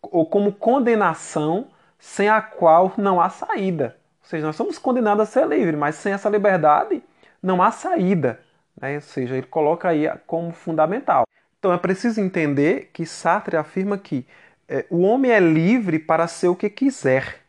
ou 0.01 0.25
como 0.25 0.51
condenação 0.51 1.67
sem 1.99 2.29
a 2.29 2.41
qual 2.41 2.93
não 2.97 3.21
há 3.21 3.29
saída. 3.29 3.95
Ou 4.23 4.27
seja, 4.27 4.47
nós 4.47 4.55
somos 4.55 4.79
condenados 4.79 5.21
a 5.21 5.31
ser 5.31 5.45
livres, 5.45 5.77
mas 5.77 5.93
sem 5.95 6.13
essa 6.13 6.29
liberdade 6.29 7.03
não 7.43 7.61
há 7.61 7.69
saída. 7.69 8.39
Né? 8.79 8.95
Ou 8.95 9.01
seja, 9.01 9.35
ele 9.35 9.45
coloca 9.45 9.89
aí 9.89 10.09
como 10.25 10.51
fundamental. 10.51 11.27
Então 11.59 11.73
é 11.73 11.77
preciso 11.77 12.19
entender 12.19 12.89
que 12.93 13.05
Sartre 13.05 13.57
afirma 13.57 13.97
que 13.97 14.25
é, 14.67 14.85
o 14.89 15.01
homem 15.01 15.31
é 15.31 15.39
livre 15.39 15.99
para 15.99 16.27
ser 16.27 16.47
o 16.47 16.55
que 16.55 16.69
quiser, 16.69 17.41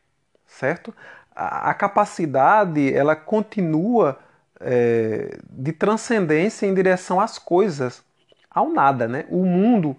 certo? 0.47 0.95
A, 1.35 1.71
a 1.71 1.75
capacidade 1.75 2.93
ela 2.93 3.17
continua 3.17 4.19
é, 4.61 5.39
de 5.51 5.73
transcendência 5.73 6.67
em 6.67 6.75
direção 6.75 7.21
às 7.21 7.39
coisas, 7.39 8.05
ao 8.51 8.71
nada, 8.71 9.09
né? 9.09 9.25
O 9.29 9.45
mundo, 9.45 9.97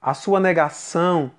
a 0.00 0.14
sua 0.14 0.38
negação 0.38 1.30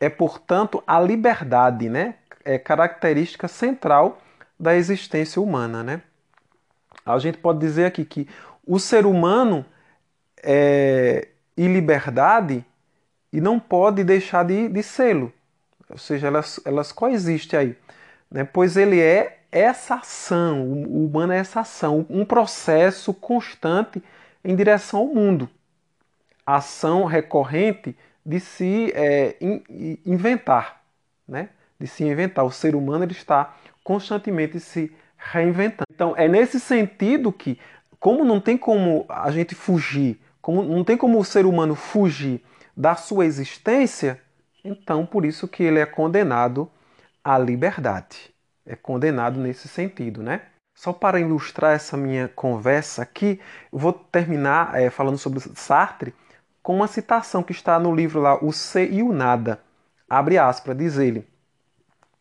é 0.00 0.08
portanto 0.08 0.82
a 0.86 1.00
liberdade, 1.00 1.88
né? 1.88 2.14
É 2.44 2.58
característica 2.58 3.48
central 3.48 4.18
da 4.58 4.74
existência 4.74 5.40
humana, 5.40 5.82
né? 5.82 6.02
A 7.06 7.18
gente 7.18 7.38
pode 7.38 7.60
dizer 7.60 7.86
aqui 7.86 8.04
que 8.04 8.28
o 8.66 8.80
ser 8.80 9.06
humano 9.06 9.64
é 10.42 11.28
em 11.56 11.72
liberdade 11.72 12.64
e 13.32 13.40
não 13.40 13.58
pode 13.58 14.04
deixar 14.04 14.44
de, 14.44 14.68
de 14.68 14.82
sê-lo. 14.82 15.32
Ou 15.88 15.96
seja, 15.96 16.26
elas, 16.26 16.60
elas 16.64 16.92
coexistem 16.92 17.58
aí. 17.58 17.76
Né? 18.30 18.44
Pois 18.44 18.76
ele 18.76 19.00
é 19.00 19.38
essa 19.50 19.94
ação, 19.94 20.62
o 20.64 21.06
humano 21.06 21.32
é 21.32 21.38
essa 21.38 21.60
ação, 21.60 22.04
um 22.10 22.24
processo 22.24 23.14
constante 23.14 24.02
em 24.44 24.54
direção 24.54 25.00
ao 25.00 25.06
mundo. 25.06 25.48
Ação 26.44 27.04
recorrente 27.04 27.96
de 28.24 28.40
se 28.40 28.92
é, 28.94 29.36
in, 29.40 29.98
inventar, 30.04 30.82
né? 31.26 31.48
de 31.78 31.86
se 31.86 32.04
inventar. 32.04 32.44
O 32.44 32.50
ser 32.50 32.74
humano 32.74 33.04
ele 33.04 33.12
está 33.12 33.56
constantemente 33.82 34.58
se 34.60 34.92
reinventando. 35.30 35.86
Então, 35.92 36.14
é 36.16 36.28
nesse 36.28 36.60
sentido 36.60 37.32
que, 37.32 37.58
como 37.98 38.24
não 38.24 38.40
tem 38.40 38.56
como 38.56 39.04
a 39.08 39.30
gente 39.30 39.54
fugir, 39.54 40.20
como 40.40 40.62
não 40.62 40.84
tem 40.84 40.96
como 40.96 41.18
o 41.18 41.24
ser 41.24 41.46
humano 41.46 41.74
fugir 41.74 42.42
da 42.76 42.94
sua 42.94 43.24
existência, 43.24 44.20
então 44.64 45.06
por 45.06 45.24
isso 45.24 45.48
que 45.48 45.62
ele 45.62 45.78
é 45.78 45.86
condenado 45.86 46.70
à 47.24 47.38
liberdade. 47.38 48.34
É 48.64 48.76
condenado 48.76 49.40
nesse 49.40 49.68
sentido, 49.68 50.22
né? 50.22 50.42
Só 50.74 50.92
para 50.92 51.18
ilustrar 51.18 51.74
essa 51.74 51.96
minha 51.96 52.28
conversa 52.28 53.02
aqui, 53.02 53.40
vou 53.72 53.92
terminar 53.92 54.78
é, 54.78 54.90
falando 54.90 55.16
sobre 55.16 55.40
Sartre 55.40 56.14
com 56.62 56.76
uma 56.76 56.86
citação 56.86 57.42
que 57.42 57.52
está 57.52 57.78
no 57.78 57.94
livro 57.94 58.20
lá, 58.20 58.44
O 58.44 58.52
Ser 58.52 58.92
e 58.92 59.02
o 59.02 59.12
Nada. 59.12 59.60
Abre 60.08 60.36
aspas, 60.36 60.76
diz 60.76 60.98
ele: 60.98 61.26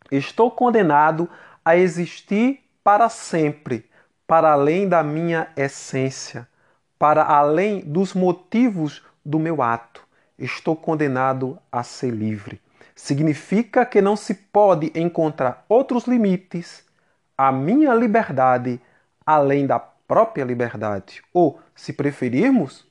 Estou 0.10 0.50
condenado 0.50 1.30
a 1.66 1.76
existir 1.76 2.65
para 2.86 3.10
sempre, 3.10 3.90
para 4.28 4.52
além 4.52 4.88
da 4.88 5.02
minha 5.02 5.52
essência, 5.58 6.48
para 7.00 7.24
além 7.24 7.80
dos 7.80 8.14
motivos 8.14 9.04
do 9.26 9.40
meu 9.40 9.60
ato. 9.64 10.08
Estou 10.38 10.76
condenado 10.76 11.58
a 11.72 11.82
ser 11.82 12.12
livre. 12.12 12.62
Significa 12.94 13.88
que 13.88 14.04
não 14.04 14.16
se 14.16 14.36
pode 14.36 14.92
encontrar 14.94 15.66
outros 15.68 16.06
limites 16.06 16.86
à 17.36 17.52
minha 17.52 17.92
liberdade 17.96 18.80
além 19.26 19.66
da 19.66 19.80
própria 19.80 20.44
liberdade. 20.44 21.24
Ou, 21.34 21.60
se 21.74 21.92
preferirmos, 21.92 22.86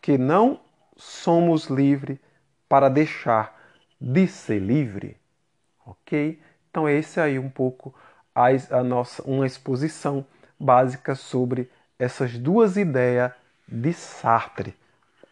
que 0.00 0.16
não 0.16 0.58
somos 0.96 1.66
livres 1.66 2.18
para 2.66 2.88
deixar 2.88 3.54
de 4.00 4.26
ser 4.26 4.58
livre. 4.58 5.18
Ok? 5.84 6.40
Então, 6.70 6.88
esse 6.88 7.20
aí 7.20 7.38
um 7.38 7.50
pouco 7.50 7.94
a, 8.38 8.78
a 8.78 8.84
nossa 8.84 9.22
uma 9.24 9.46
exposição 9.46 10.24
básica 10.58 11.16
sobre 11.16 11.68
essas 11.98 12.38
duas 12.38 12.76
ideias 12.76 13.32
de 13.66 13.92
Sartre. 13.92 14.74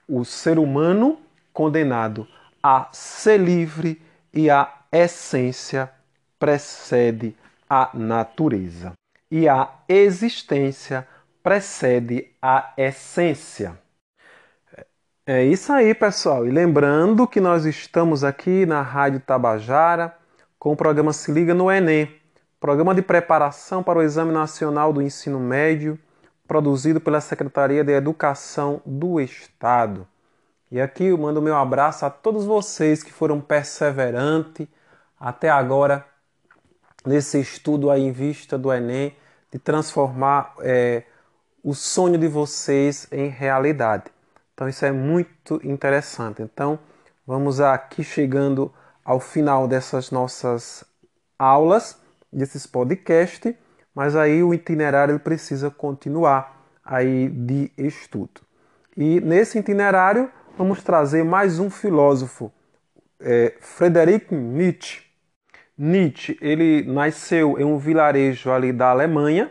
O 0.08 0.24
ser 0.24 0.58
humano 0.58 1.18
condenado 1.52 2.26
a 2.62 2.88
ser 2.92 3.38
livre 3.38 4.02
e 4.32 4.50
a 4.50 4.72
essência 4.90 5.90
precede 6.38 7.36
a 7.70 7.90
natureza. 7.94 8.92
E 9.30 9.48
a 9.48 9.70
existência 9.88 11.06
precede 11.42 12.28
a 12.42 12.72
essência. 12.76 13.78
É 15.24 15.44
isso 15.44 15.72
aí, 15.72 15.94
pessoal. 15.94 16.46
E 16.46 16.50
lembrando 16.50 17.26
que 17.26 17.40
nós 17.40 17.64
estamos 17.64 18.22
aqui 18.22 18.66
na 18.66 18.82
Rádio 18.82 19.20
Tabajara 19.20 20.16
com 20.58 20.72
o 20.72 20.76
programa 20.76 21.12
Se 21.12 21.32
Liga 21.32 21.54
no 21.54 21.70
Enem, 21.70 22.08
programa 22.58 22.94
de 22.94 23.02
preparação 23.02 23.82
para 23.82 23.98
o 23.98 24.02
Exame 24.02 24.32
Nacional 24.32 24.92
do 24.92 25.02
Ensino 25.02 25.38
Médio, 25.38 25.98
produzido 26.46 27.00
pela 27.00 27.20
Secretaria 27.20 27.84
de 27.84 27.92
Educação 27.92 28.80
do 28.84 29.20
Estado. 29.20 30.06
E 30.70 30.80
aqui 30.80 31.04
eu 31.04 31.18
mando 31.18 31.42
meu 31.42 31.56
abraço 31.56 32.04
a 32.04 32.10
todos 32.10 32.44
vocês 32.44 33.02
que 33.02 33.12
foram 33.12 33.40
perseverantes 33.40 34.66
até 35.18 35.48
agora 35.48 36.04
nesse 37.04 37.40
estudo 37.40 37.90
aí 37.90 38.02
em 38.02 38.12
vista 38.12 38.58
do 38.58 38.72
Enem, 38.72 39.14
de 39.52 39.58
transformar 39.58 40.54
é, 40.60 41.04
o 41.62 41.72
sonho 41.74 42.18
de 42.18 42.26
vocês 42.26 43.06
em 43.12 43.28
realidade. 43.28 44.04
Então 44.54 44.68
isso 44.68 44.84
é 44.84 44.90
muito 44.90 45.60
interessante. 45.62 46.42
Então 46.42 46.78
vamos 47.26 47.60
aqui 47.60 48.02
chegando 48.02 48.72
ao 49.04 49.20
final 49.20 49.68
dessas 49.68 50.10
nossas 50.10 50.84
aulas, 51.38 51.96
desses 52.32 52.66
podcasts, 52.66 53.54
mas 53.94 54.16
aí 54.16 54.42
o 54.42 54.52
itinerário 54.52 55.12
ele 55.12 55.18
precisa 55.18 55.70
continuar 55.70 56.66
aí 56.84 57.28
de 57.28 57.70
estudo. 57.76 58.40
E 58.96 59.20
nesse 59.20 59.58
itinerário 59.58 60.30
vamos 60.56 60.82
trazer 60.82 61.24
mais 61.24 61.58
um 61.58 61.68
filósofo, 61.68 62.50
é, 63.20 63.54
Friedrich 63.60 64.34
Nietzsche. 64.34 65.04
Nietzsche 65.76 66.38
ele 66.40 66.82
nasceu 66.82 67.58
em 67.58 67.64
um 67.64 67.76
vilarejo 67.78 68.50
ali 68.50 68.72
da 68.72 68.88
Alemanha. 68.90 69.50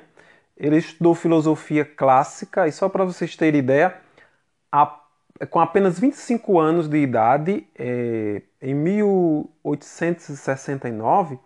Ele 0.58 0.78
estudou 0.78 1.14
filosofia 1.14 1.86
clássica 1.86 2.68
e 2.68 2.72
só 2.72 2.90
para 2.90 3.04
vocês 3.04 3.36
terem 3.36 3.60
ideia, 3.60 3.96
a, 4.72 5.00
com 5.50 5.60
apenas 5.60 6.00
25 6.00 6.58
anos 6.60 6.88
de 6.88 6.98
idade, 6.98 7.68
é, 7.78 8.42
em 8.62 8.74
1869, 8.74 11.38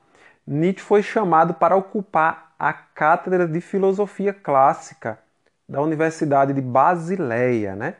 Nietzsche 0.51 0.83
foi 0.83 1.03
chamado 1.03 1.53
para 1.53 1.75
ocupar 1.75 2.55
a 2.57 2.73
cátedra 2.73 3.47
de 3.47 3.61
filosofia 3.61 4.33
clássica 4.33 5.19
da 5.67 5.79
Universidade 5.79 6.53
de 6.53 6.61
Basileia, 6.61 7.75
né? 7.75 7.97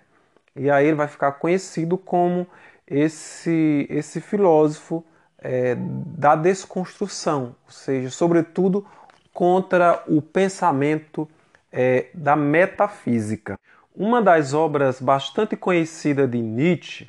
E 0.56 0.68
aí 0.72 0.88
ele 0.88 0.96
vai 0.96 1.08
ficar 1.08 1.34
conhecido 1.34 1.96
como 1.96 2.48
esse, 2.88 3.86
esse 3.88 4.20
filósofo 4.20 5.05
é, 5.38 5.75
da 5.77 6.35
desconstrução, 6.35 7.55
ou 7.66 7.72
seja, 7.72 8.09
sobretudo 8.09 8.83
contra 9.31 10.03
o 10.07 10.20
pensamento 10.20 11.29
é, 11.72 12.07
da 12.16 12.35
metafísica. 12.35 13.59
Uma 13.96 14.24
das 14.24 14.55
obras 14.55 15.00
bastante 15.00 15.55
conhecida 15.55 16.27
de 16.27 16.42
Nietzsche 16.42 17.07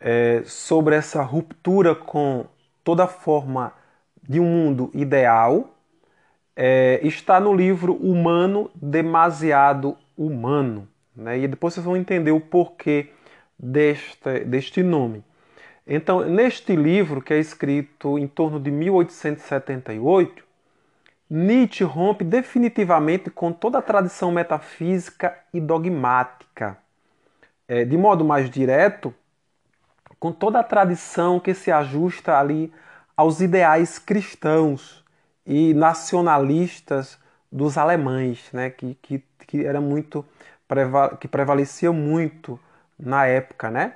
é, 0.00 0.42
sobre 0.44 0.94
essa 0.94 1.22
ruptura 1.22 1.92
com 1.92 2.46
toda 2.84 3.08
forma 3.08 3.72
de 4.28 4.40
um 4.40 4.44
mundo 4.44 4.90
ideal 4.94 5.70
é, 6.56 7.00
está 7.02 7.38
no 7.38 7.54
livro 7.54 7.94
Humano 7.94 8.70
Demasiado 8.74 9.96
Humano. 10.16 10.88
Né? 11.14 11.40
E 11.40 11.48
depois 11.48 11.74
vocês 11.74 11.84
vão 11.84 11.96
entender 11.96 12.32
o 12.32 12.40
porquê 12.40 13.10
deste, 13.58 14.40
deste 14.40 14.82
nome. 14.82 15.22
Então, 15.86 16.24
neste 16.24 16.74
livro, 16.74 17.22
que 17.22 17.32
é 17.32 17.38
escrito 17.38 18.18
em 18.18 18.26
torno 18.26 18.58
de 18.58 18.70
1878, 18.70 20.44
Nietzsche 21.28 21.84
rompe 21.84 22.24
definitivamente 22.24 23.30
com 23.30 23.52
toda 23.52 23.78
a 23.78 23.82
tradição 23.82 24.32
metafísica 24.32 25.36
e 25.52 25.60
dogmática. 25.60 26.78
É, 27.68 27.84
de 27.84 27.96
modo 27.96 28.24
mais 28.24 28.48
direto, 28.48 29.12
com 30.18 30.32
toda 30.32 30.60
a 30.60 30.64
tradição 30.64 31.38
que 31.38 31.52
se 31.52 31.70
ajusta 31.70 32.38
ali 32.38 32.72
aos 33.16 33.40
ideais 33.40 33.98
cristãos 33.98 35.04
e 35.46 35.72
nacionalistas 35.74 37.18
dos 37.50 37.78
alemães, 37.78 38.48
né, 38.52 38.70
que, 38.70 38.94
que, 39.00 39.22
que 39.46 39.64
era 39.64 39.80
muito 39.80 40.24
que 41.20 41.28
prevalecia 41.28 41.92
muito 41.92 42.58
na 42.98 43.24
época, 43.24 43.70
né? 43.70 43.94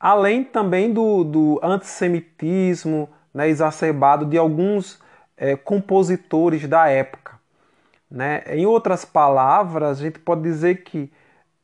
Além 0.00 0.42
também 0.42 0.90
do, 0.92 1.24
do 1.24 1.60
antissemitismo 1.62 3.08
né, 3.34 3.48
exacerbado 3.48 4.24
de 4.24 4.38
alguns 4.38 4.98
é, 5.36 5.56
compositores 5.56 6.66
da 6.66 6.88
época. 6.88 7.38
Né? 8.10 8.42
Em 8.46 8.64
outras 8.64 9.04
palavras, 9.04 9.98
a 9.98 10.02
gente 10.02 10.18
pode 10.18 10.42
dizer 10.42 10.84
que 10.84 11.12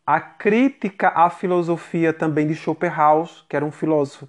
a 0.06 0.20
crítica 0.20 1.08
à 1.08 1.30
filosofia 1.30 2.12
também 2.12 2.46
de 2.46 2.54
Schopenhauer, 2.54 3.28
que 3.48 3.56
era 3.56 3.64
um 3.64 3.70
filósofo 3.70 4.28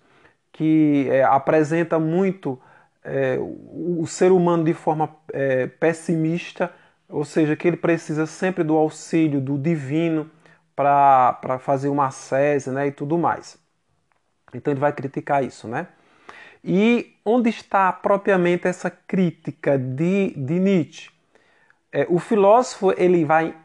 que 0.53 1.07
é, 1.09 1.23
apresenta 1.23 1.99
muito 1.99 2.61
é, 3.03 3.37
o 3.39 4.05
ser 4.07 4.31
humano 4.31 4.63
de 4.63 4.73
forma 4.73 5.13
é, 5.33 5.67
pessimista, 5.67 6.71
ou 7.09 7.25
seja, 7.25 7.55
que 7.55 7.67
ele 7.67 7.75
precisa 7.75 8.25
sempre 8.25 8.63
do 8.63 8.77
auxílio 8.77 9.41
do 9.41 9.57
divino 9.57 10.29
para 10.75 11.59
fazer 11.59 11.89
uma 11.89 12.09
sese 12.11 12.71
né, 12.71 12.87
e 12.87 12.91
tudo 12.91 13.17
mais. 13.17 13.57
Então 14.53 14.71
ele 14.71 14.79
vai 14.79 14.93
criticar 14.93 15.43
isso, 15.43 15.67
né? 15.67 15.87
E 16.63 17.17
onde 17.25 17.49
está 17.49 17.91
propriamente 17.91 18.67
essa 18.67 18.89
crítica 18.89 19.77
de, 19.77 20.33
de 20.37 20.59
Nietzsche? 20.59 21.11
É, 21.91 22.05
o 22.09 22.19
filósofo 22.19 22.93
ele 22.95 23.25
vai, 23.25 23.55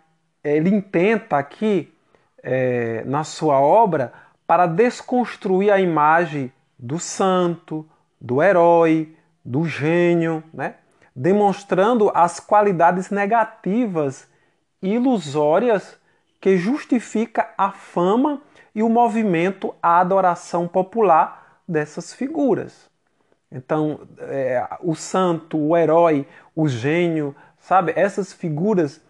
ele 0.43 0.71
intenta 0.71 1.39
aqui 1.39 1.95
é, 2.43 3.05
na 3.05 3.23
sua 3.23 3.61
obra 3.61 4.13
para 4.47 4.67
desconstruir 4.67 5.71
a 5.71 5.79
imagem 5.79 6.53
do 6.79 6.99
santo, 6.99 7.89
do 8.21 8.43
herói, 8.43 9.15
do 9.45 9.65
gênio, 9.65 10.45
né? 10.53 10.77
demonstrando 11.15 12.11
as 12.15 12.39
qualidades 12.39 13.11
negativas 13.11 14.29
ilusórias 14.81 15.99
que 16.41 16.57
justifica 16.57 17.53
a 17.59 17.73
fama 17.73 18.41
e 18.75 18.83
o 18.83 18.89
movimento 18.89 19.75
à 19.83 19.99
adoração 19.99 20.69
popular 20.69 21.61
dessas 21.67 22.13
figuras. 22.13 22.89
Então, 23.51 24.07
é, 24.19 24.65
o 24.81 24.95
santo, 24.95 25.59
o 25.59 25.77
herói, 25.77 26.27
o 26.55 26.69
gênio, 26.69 27.35
sabe? 27.59 27.93
Essas 27.97 28.33
figuras 28.33 29.01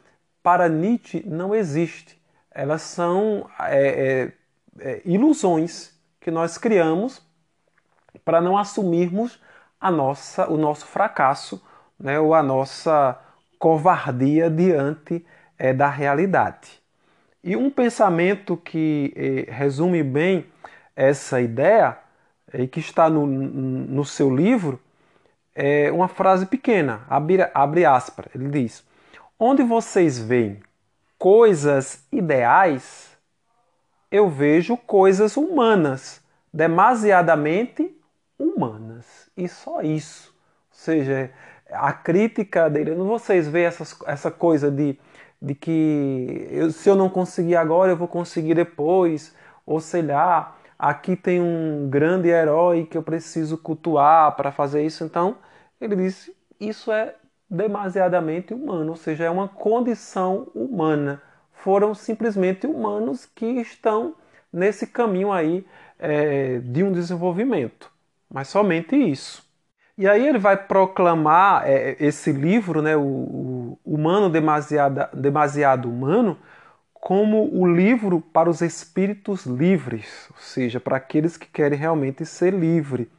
para 0.42 0.68
Nietzsche 0.68 1.22
não 1.26 1.54
existem. 1.54 2.16
Elas 2.50 2.82
são 2.82 3.48
é, 3.60 4.32
é, 4.80 4.88
é 4.90 5.02
ilusões 5.04 5.92
que 6.20 6.30
nós 6.30 6.56
criamos 6.56 7.22
para 8.24 8.40
não 8.40 8.56
assumirmos 8.56 9.40
a 9.80 9.90
nossa, 9.90 10.50
o 10.50 10.56
nosso 10.56 10.86
fracasso 10.86 11.62
né, 11.98 12.18
ou 12.18 12.34
a 12.34 12.42
nossa 12.42 13.18
covardia 13.58 14.50
diante 14.50 15.24
é, 15.58 15.72
da 15.72 15.88
realidade. 15.88 16.80
E 17.42 17.56
um 17.56 17.70
pensamento 17.70 18.56
que 18.56 19.12
eh, 19.16 19.50
resume 19.50 20.02
bem 20.02 20.46
essa 20.94 21.40
ideia 21.40 21.96
e 22.52 22.66
que 22.66 22.80
está 22.80 23.08
no, 23.08 23.26
no 23.26 24.04
seu 24.04 24.34
livro 24.34 24.80
é 25.54 25.90
uma 25.90 26.08
frase 26.08 26.46
pequena, 26.46 27.00
abre, 27.08 27.48
abre 27.52 27.84
aspas. 27.84 28.26
Ele 28.34 28.48
diz: 28.48 28.84
Onde 29.38 29.62
vocês 29.62 30.18
veem 30.18 30.60
coisas 31.18 32.06
ideais, 32.12 33.16
eu 34.10 34.28
vejo 34.28 34.76
coisas 34.76 35.36
humanas, 35.36 36.22
demasiadamente. 36.52 37.94
E 39.38 39.48
só 39.48 39.80
isso. 39.82 40.28
Ou 40.72 40.78
seja, 40.78 41.30
a 41.70 41.92
crítica 41.92 42.68
dele, 42.70 42.94
vocês 42.94 43.48
veem 43.48 43.66
essas, 43.66 43.96
essa 44.06 44.30
coisa 44.30 44.70
de 44.70 44.98
de 45.40 45.54
que 45.54 46.48
eu, 46.50 46.70
se 46.70 46.88
eu 46.88 46.96
não 46.96 47.08
conseguir 47.08 47.56
agora, 47.56 47.92
eu 47.92 47.96
vou 47.96 48.08
conseguir 48.08 48.54
depois, 48.54 49.34
ou 49.64 49.80
sei 49.80 50.02
lá, 50.02 50.56
aqui 50.78 51.16
tem 51.16 51.40
um 51.40 51.88
grande 51.88 52.28
herói 52.28 52.86
que 52.86 52.96
eu 52.98 53.02
preciso 53.02 53.56
cultuar 53.58 54.34
para 54.36 54.50
fazer 54.52 54.84
isso. 54.84 55.04
Então, 55.04 55.38
ele 55.80 55.96
disse: 55.96 56.34
isso 56.60 56.90
é 56.92 57.14
demasiadamente 57.48 58.52
humano, 58.52 58.90
ou 58.90 58.96
seja, 58.96 59.24
é 59.24 59.30
uma 59.30 59.48
condição 59.48 60.48
humana. 60.54 61.22
Foram 61.52 61.94
simplesmente 61.94 62.66
humanos 62.66 63.26
que 63.26 63.46
estão 63.46 64.14
nesse 64.52 64.86
caminho 64.86 65.32
aí 65.32 65.66
é, 65.98 66.58
de 66.60 66.82
um 66.84 66.92
desenvolvimento, 66.92 67.90
mas 68.30 68.48
somente 68.48 68.96
isso. 68.96 69.46
E 69.96 70.06
aí 70.06 70.26
ele 70.26 70.38
vai 70.38 70.56
proclamar 70.56 71.68
é, 71.68 71.96
esse 71.98 72.30
livro, 72.32 72.80
né, 72.80 72.96
o, 72.96 73.00
o 73.02 73.78
Humano 73.84 74.30
demasiado, 74.30 75.08
demasiado 75.16 75.90
Humano, 75.90 76.38
como 76.92 77.48
o 77.52 77.66
livro 77.66 78.20
para 78.20 78.50
os 78.50 78.60
espíritos 78.60 79.46
livres, 79.46 80.28
ou 80.30 80.38
seja, 80.38 80.78
para 80.78 80.96
aqueles 80.96 81.36
que 81.36 81.46
querem 81.46 81.78
realmente 81.78 82.24
ser 82.24 82.52
livre. 82.52 83.10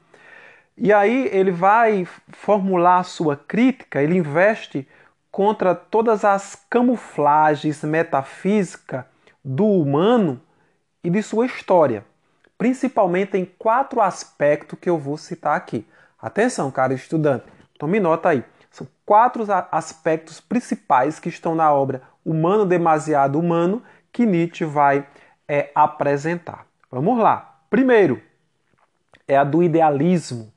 E 0.78 0.94
aí 0.94 1.30
ele 1.34 1.52
vai 1.52 2.08
formular 2.30 3.00
a 3.00 3.04
sua 3.04 3.36
crítica, 3.36 4.02
ele 4.02 4.18
investe 4.18 4.88
contra 5.32 5.76
todas 5.76 6.24
as 6.24 6.56
camuflagens 6.70 7.84
metafísicas 7.84 9.04
do 9.44 9.66
humano 9.66 10.42
e 11.04 11.10
de 11.10 11.22
sua 11.22 11.46
história, 11.46 12.06
principalmente 12.60 13.38
em 13.38 13.46
quatro 13.46 14.02
aspectos 14.02 14.78
que 14.78 14.90
eu 14.90 14.98
vou 14.98 15.18
citar 15.18 15.56
aqui. 15.56 15.88
Atenção, 16.22 16.70
cara 16.70 16.94
estudante, 16.94 17.46
tome 17.80 18.02
nota 18.02 18.30
aí. 18.30 18.44
São 18.70 18.86
quatro 19.06 19.48
aspectos 19.72 20.42
principais 20.42 21.20
que 21.20 21.30
estão 21.30 21.56
na 21.56 21.74
obra 21.74 22.02
Humano 22.24 22.66
Demasiado 22.66 23.40
Humano 23.40 23.82
que 24.12 24.26
Nietzsche 24.26 24.66
vai 24.66 25.08
é, 25.48 25.72
apresentar. 25.74 26.66
Vamos 26.92 27.18
lá. 27.18 27.62
Primeiro, 27.70 28.22
é 29.26 29.38
a 29.38 29.46
do 29.46 29.64
idealismo. 29.64 30.52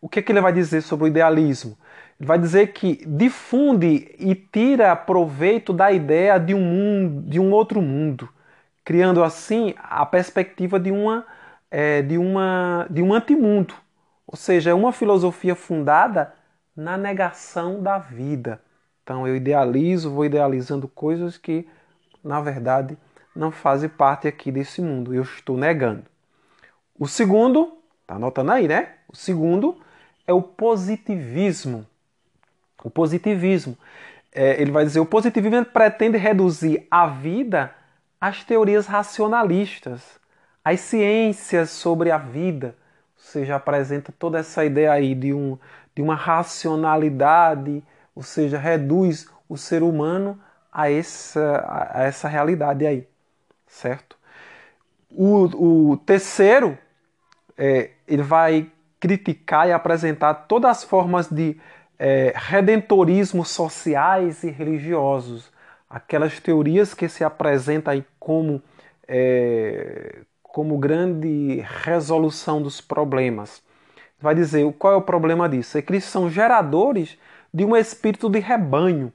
O 0.00 0.08
que, 0.08 0.20
é 0.20 0.22
que 0.22 0.32
ele 0.32 0.40
vai 0.40 0.54
dizer 0.54 0.80
sobre 0.80 1.04
o 1.04 1.08
idealismo? 1.08 1.76
Ele 2.18 2.26
vai 2.26 2.38
dizer 2.38 2.72
que 2.72 3.04
difunde 3.06 4.14
e 4.18 4.34
tira 4.34 4.96
proveito 4.96 5.72
da 5.74 5.92
ideia 5.92 6.38
de 6.38 6.54
um 6.54 6.60
mundo, 6.62 7.28
de 7.28 7.38
um 7.38 7.52
outro 7.52 7.82
mundo, 7.82 8.26
criando 8.82 9.22
assim 9.22 9.74
a 9.76 10.06
perspectiva 10.06 10.80
de 10.80 10.90
uma 10.90 11.26
é, 11.72 12.02
de 12.02 12.18
uma 12.18 12.86
de 12.90 13.02
um 13.02 13.14
antimundo, 13.14 13.74
ou 14.26 14.36
seja, 14.36 14.70
é 14.70 14.74
uma 14.74 14.92
filosofia 14.92 15.54
fundada 15.54 16.34
na 16.76 16.98
negação 16.98 17.82
da 17.82 17.98
vida. 17.98 18.60
Então 19.02 19.26
eu 19.26 19.34
idealizo, 19.34 20.10
vou 20.10 20.26
idealizando 20.26 20.86
coisas 20.86 21.38
que 21.38 21.66
na 22.22 22.42
verdade 22.42 22.96
não 23.34 23.50
fazem 23.50 23.88
parte 23.88 24.28
aqui 24.28 24.52
desse 24.52 24.82
mundo. 24.82 25.14
Eu 25.14 25.22
estou 25.22 25.56
negando. 25.56 26.04
O 26.98 27.08
segundo, 27.08 27.78
tá 28.06 28.16
anotando 28.16 28.52
aí, 28.52 28.68
né? 28.68 28.96
O 29.08 29.16
segundo 29.16 29.80
é 30.26 30.32
o 30.32 30.42
positivismo. 30.42 31.86
O 32.84 32.90
positivismo. 32.90 33.78
É, 34.30 34.60
ele 34.60 34.70
vai 34.70 34.84
dizer: 34.84 35.00
o 35.00 35.06
positivismo 35.06 35.64
pretende 35.64 36.18
reduzir 36.18 36.86
a 36.90 37.06
vida 37.06 37.74
às 38.20 38.44
teorias 38.44 38.86
racionalistas, 38.86 40.20
às 40.64 40.80
ciências 40.80 41.70
sobre 41.70 42.10
a 42.10 42.18
vida. 42.18 42.76
Ou 43.16 43.24
seja, 43.24 43.56
apresenta 43.56 44.12
toda 44.18 44.38
essa 44.38 44.64
ideia 44.64 44.92
aí 44.92 45.14
de, 45.14 45.32
um, 45.32 45.58
de 45.94 46.02
uma 46.02 46.14
racionalidade, 46.14 47.82
ou 48.14 48.22
seja, 48.22 48.58
reduz 48.58 49.28
o 49.48 49.56
ser 49.56 49.82
humano 49.82 50.38
a 50.72 50.90
essa, 50.90 51.90
a 51.92 52.04
essa 52.04 52.28
realidade 52.28 52.86
aí, 52.86 53.06
certo? 53.66 54.16
O, 55.10 55.92
o 55.92 55.96
terceiro, 55.98 56.78
é, 57.56 57.90
ele 58.08 58.22
vai 58.22 58.70
criticar 58.98 59.68
e 59.68 59.72
apresentar 59.72 60.34
todas 60.34 60.70
as 60.70 60.84
formas 60.84 61.28
de 61.28 61.60
é, 61.98 62.32
redentorismo 62.34 63.44
sociais 63.44 64.42
e 64.42 64.50
religiosos, 64.50 65.52
aquelas 65.88 66.40
teorias 66.40 66.94
que 66.94 67.08
se 67.08 67.22
apresentam 67.22 67.92
aí 67.92 68.04
como, 68.18 68.62
é, 69.06 70.22
como 70.52 70.76
grande 70.76 71.64
resolução 71.82 72.60
dos 72.60 72.80
problemas. 72.80 73.62
Vai 74.20 74.34
dizer 74.34 74.70
qual 74.74 74.92
é 74.92 74.96
o 74.96 75.02
problema 75.02 75.48
disso? 75.48 75.78
É 75.78 75.82
que 75.82 75.92
eles 75.92 76.04
são 76.04 76.30
geradores 76.30 77.18
de 77.52 77.64
um 77.64 77.74
espírito 77.74 78.28
de 78.28 78.38
rebanho 78.38 79.12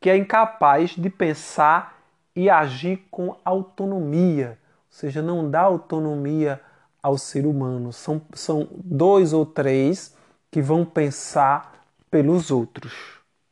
que 0.00 0.08
é 0.08 0.16
incapaz 0.16 0.90
de 0.90 1.10
pensar 1.10 2.00
e 2.34 2.48
agir 2.48 3.06
com 3.10 3.36
autonomia, 3.44 4.58
ou 4.60 4.98
seja, 4.98 5.20
não 5.20 5.50
dá 5.50 5.60
autonomia 5.60 6.60
ao 7.02 7.18
ser 7.18 7.46
humano. 7.46 7.92
São, 7.92 8.22
são 8.32 8.68
dois 8.72 9.32
ou 9.32 9.44
três 9.44 10.16
que 10.50 10.62
vão 10.62 10.84
pensar 10.84 11.84
pelos 12.10 12.50
outros, 12.50 12.94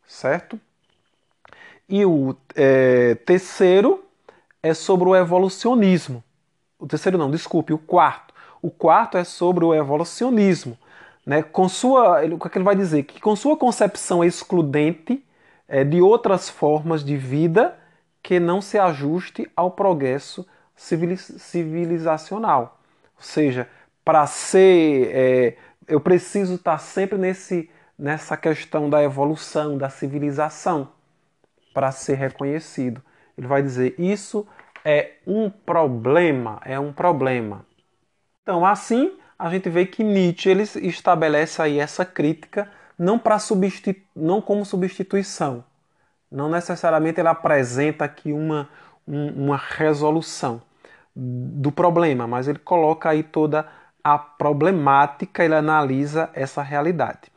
certo? 0.06 0.58
E 1.88 2.04
o 2.04 2.34
é, 2.54 3.14
terceiro 3.14 4.04
é 4.62 4.72
sobre 4.72 5.08
o 5.08 5.14
evolucionismo. 5.14 6.22
O 6.78 6.86
terceiro 6.86 7.18
não, 7.18 7.30
desculpe, 7.30 7.72
o 7.72 7.78
quarto. 7.78 8.34
O 8.60 8.70
quarto 8.70 9.16
é 9.16 9.24
sobre 9.24 9.64
o 9.64 9.74
evolucionismo. 9.74 10.76
Né? 11.24 11.42
Com 11.42 11.68
sua, 11.68 12.24
o 12.24 12.38
que 12.38 12.58
ele 12.58 12.64
vai 12.64 12.76
dizer? 12.76 13.04
Que 13.04 13.20
com 13.20 13.34
sua 13.34 13.56
concepção 13.56 14.22
excludente 14.22 15.24
é, 15.68 15.84
de 15.84 16.00
outras 16.00 16.48
formas 16.48 17.04
de 17.04 17.16
vida 17.16 17.76
que 18.22 18.40
não 18.40 18.60
se 18.60 18.78
ajuste 18.78 19.50
ao 19.54 19.70
progresso 19.70 20.46
civilizacional. 20.76 22.80
Ou 23.16 23.22
seja, 23.22 23.68
para 24.04 24.26
ser. 24.26 25.10
É, 25.12 25.56
eu 25.88 26.00
preciso 26.00 26.54
estar 26.54 26.78
sempre 26.78 27.18
nesse, 27.18 27.70
nessa 27.98 28.36
questão 28.36 28.90
da 28.90 29.02
evolução, 29.02 29.78
da 29.78 29.88
civilização, 29.88 30.88
para 31.72 31.92
ser 31.92 32.14
reconhecido. 32.14 33.00
Ele 33.36 33.46
vai 33.46 33.62
dizer: 33.62 33.94
isso 33.98 34.46
é 34.86 35.14
um 35.26 35.50
problema, 35.50 36.60
é 36.64 36.78
um 36.78 36.92
problema. 36.92 37.66
Então, 38.42 38.64
assim, 38.64 39.18
a 39.36 39.50
gente 39.50 39.68
vê 39.68 39.84
que 39.84 40.04
Nietzsche 40.04 40.48
ele 40.48 40.62
estabelece 40.62 41.60
aí 41.60 41.80
essa 41.80 42.04
crítica 42.04 42.70
não 42.96 43.18
para 43.18 43.40
substitu... 43.40 44.00
não 44.14 44.40
como 44.40 44.64
substituição. 44.64 45.64
Não 46.30 46.48
necessariamente 46.48 47.20
ele 47.20 47.28
apresenta 47.28 48.04
aqui 48.04 48.32
uma, 48.32 48.68
um, 49.08 49.46
uma 49.46 49.56
resolução 49.56 50.62
do 51.16 51.72
problema, 51.72 52.28
mas 52.28 52.46
ele 52.46 52.60
coloca 52.60 53.10
aí 53.10 53.24
toda 53.24 53.66
a 54.04 54.16
problemática, 54.16 55.44
ele 55.44 55.54
analisa 55.56 56.30
essa 56.32 56.62
realidade. 56.62 57.32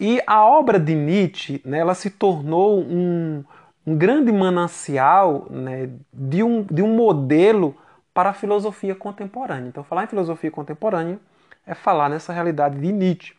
E 0.00 0.22
a 0.26 0.42
obra 0.42 0.80
de 0.80 0.94
Nietzsche, 0.94 1.60
né, 1.66 1.80
ela 1.80 1.94
se 1.94 2.08
tornou 2.08 2.80
um, 2.80 3.44
um 3.88 3.96
grande 3.96 4.30
manancial 4.30 5.46
né, 5.48 5.88
de, 6.12 6.42
um, 6.42 6.62
de 6.62 6.82
um 6.82 6.94
modelo 6.94 7.74
para 8.12 8.30
a 8.30 8.34
filosofia 8.34 8.94
contemporânea. 8.94 9.68
Então, 9.68 9.82
falar 9.82 10.04
em 10.04 10.08
filosofia 10.08 10.50
contemporânea 10.50 11.18
é 11.66 11.74
falar 11.74 12.10
nessa 12.10 12.30
realidade 12.30 12.78
de 12.78 12.92
Nietzsche. 12.92 13.34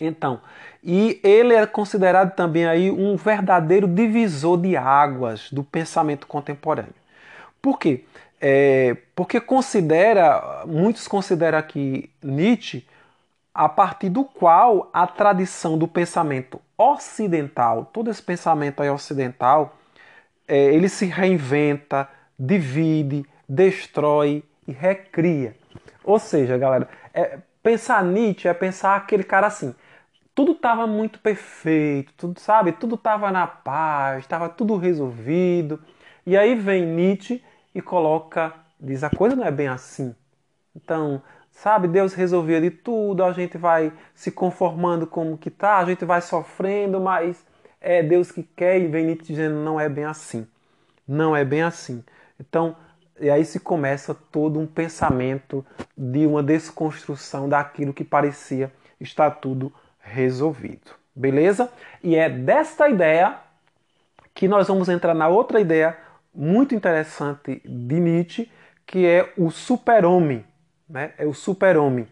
Então, 0.00 0.40
e 0.82 1.20
ele 1.22 1.54
é 1.54 1.66
considerado 1.66 2.34
também 2.34 2.66
aí 2.66 2.90
um 2.90 3.16
verdadeiro 3.16 3.86
divisor 3.86 4.58
de 4.58 4.74
águas 4.74 5.50
do 5.50 5.62
pensamento 5.62 6.26
contemporâneo. 6.26 6.94
Por 7.60 7.78
quê? 7.78 8.04
É, 8.40 8.96
porque 9.14 9.38
considera, 9.38 10.64
muitos 10.66 11.06
consideram 11.06 11.58
aqui 11.58 12.10
Nietzsche 12.22 12.86
a 13.56 13.70
partir 13.70 14.10
do 14.10 14.22
qual 14.22 14.90
a 14.92 15.06
tradição 15.06 15.78
do 15.78 15.88
pensamento 15.88 16.60
ocidental, 16.76 17.86
todo 17.86 18.10
esse 18.10 18.22
pensamento 18.22 18.82
aí 18.82 18.90
ocidental, 18.90 19.78
é, 20.46 20.74
ele 20.74 20.90
se 20.90 21.06
reinventa, 21.06 22.06
divide, 22.38 23.24
destrói 23.48 24.44
e 24.68 24.72
recria. 24.72 25.56
Ou 26.04 26.18
seja, 26.18 26.58
galera, 26.58 26.86
é, 27.14 27.38
pensar 27.62 28.04
Nietzsche 28.04 28.46
é 28.46 28.52
pensar 28.52 28.94
aquele 28.94 29.24
cara 29.24 29.46
assim. 29.46 29.74
Tudo 30.34 30.52
estava 30.52 30.86
muito 30.86 31.18
perfeito, 31.18 32.12
tudo 32.14 32.38
sabe, 32.38 32.72
tudo 32.72 32.96
estava 32.96 33.32
na 33.32 33.46
paz, 33.46 34.18
estava 34.24 34.50
tudo 34.50 34.76
resolvido. 34.76 35.82
E 36.26 36.36
aí 36.36 36.54
vem 36.54 36.84
Nietzsche 36.84 37.42
e 37.74 37.80
coloca, 37.80 38.52
diz 38.78 39.02
a 39.02 39.08
coisa 39.08 39.34
não 39.34 39.46
é 39.46 39.50
bem 39.50 39.68
assim. 39.68 40.14
Então, 40.74 41.22
sabe, 41.56 41.88
Deus 41.88 42.12
resolvia 42.12 42.60
de 42.60 42.70
tudo, 42.70 43.24
a 43.24 43.32
gente 43.32 43.56
vai 43.56 43.92
se 44.14 44.30
conformando 44.30 45.06
como 45.06 45.38
que 45.38 45.50
tá, 45.50 45.78
a 45.78 45.84
gente 45.86 46.04
vai 46.04 46.20
sofrendo, 46.20 47.00
mas 47.00 47.44
é 47.80 48.02
Deus 48.02 48.30
que 48.30 48.42
quer 48.42 48.78
e 48.78 48.86
vem 48.86 49.06
Nietzsche 49.06 49.32
dizendo 49.32 49.56
não 49.56 49.80
é 49.80 49.88
bem 49.88 50.04
assim. 50.04 50.46
Não 51.08 51.34
é 51.34 51.44
bem 51.44 51.62
assim. 51.62 52.04
Então, 52.38 52.76
e 53.18 53.30
aí 53.30 53.44
se 53.44 53.58
começa 53.58 54.14
todo 54.14 54.60
um 54.60 54.66
pensamento 54.66 55.64
de 55.96 56.26
uma 56.26 56.42
desconstrução 56.42 57.48
daquilo 57.48 57.94
que 57.94 58.04
parecia 58.04 58.70
estar 59.00 59.30
tudo 59.30 59.72
resolvido. 60.00 60.92
Beleza? 61.14 61.70
E 62.02 62.16
é 62.16 62.28
desta 62.28 62.88
ideia 62.88 63.38
que 64.34 64.46
nós 64.46 64.68
vamos 64.68 64.90
entrar 64.90 65.14
na 65.14 65.28
outra 65.28 65.58
ideia 65.58 65.96
muito 66.34 66.74
interessante 66.74 67.62
de 67.64 67.98
Nietzsche, 67.98 68.50
que 68.84 69.06
é 69.06 69.32
o 69.38 69.50
super-homem. 69.50 70.44
Né? 70.88 71.12
É 71.18 71.26
o 71.26 71.34
super-homem 71.34 72.06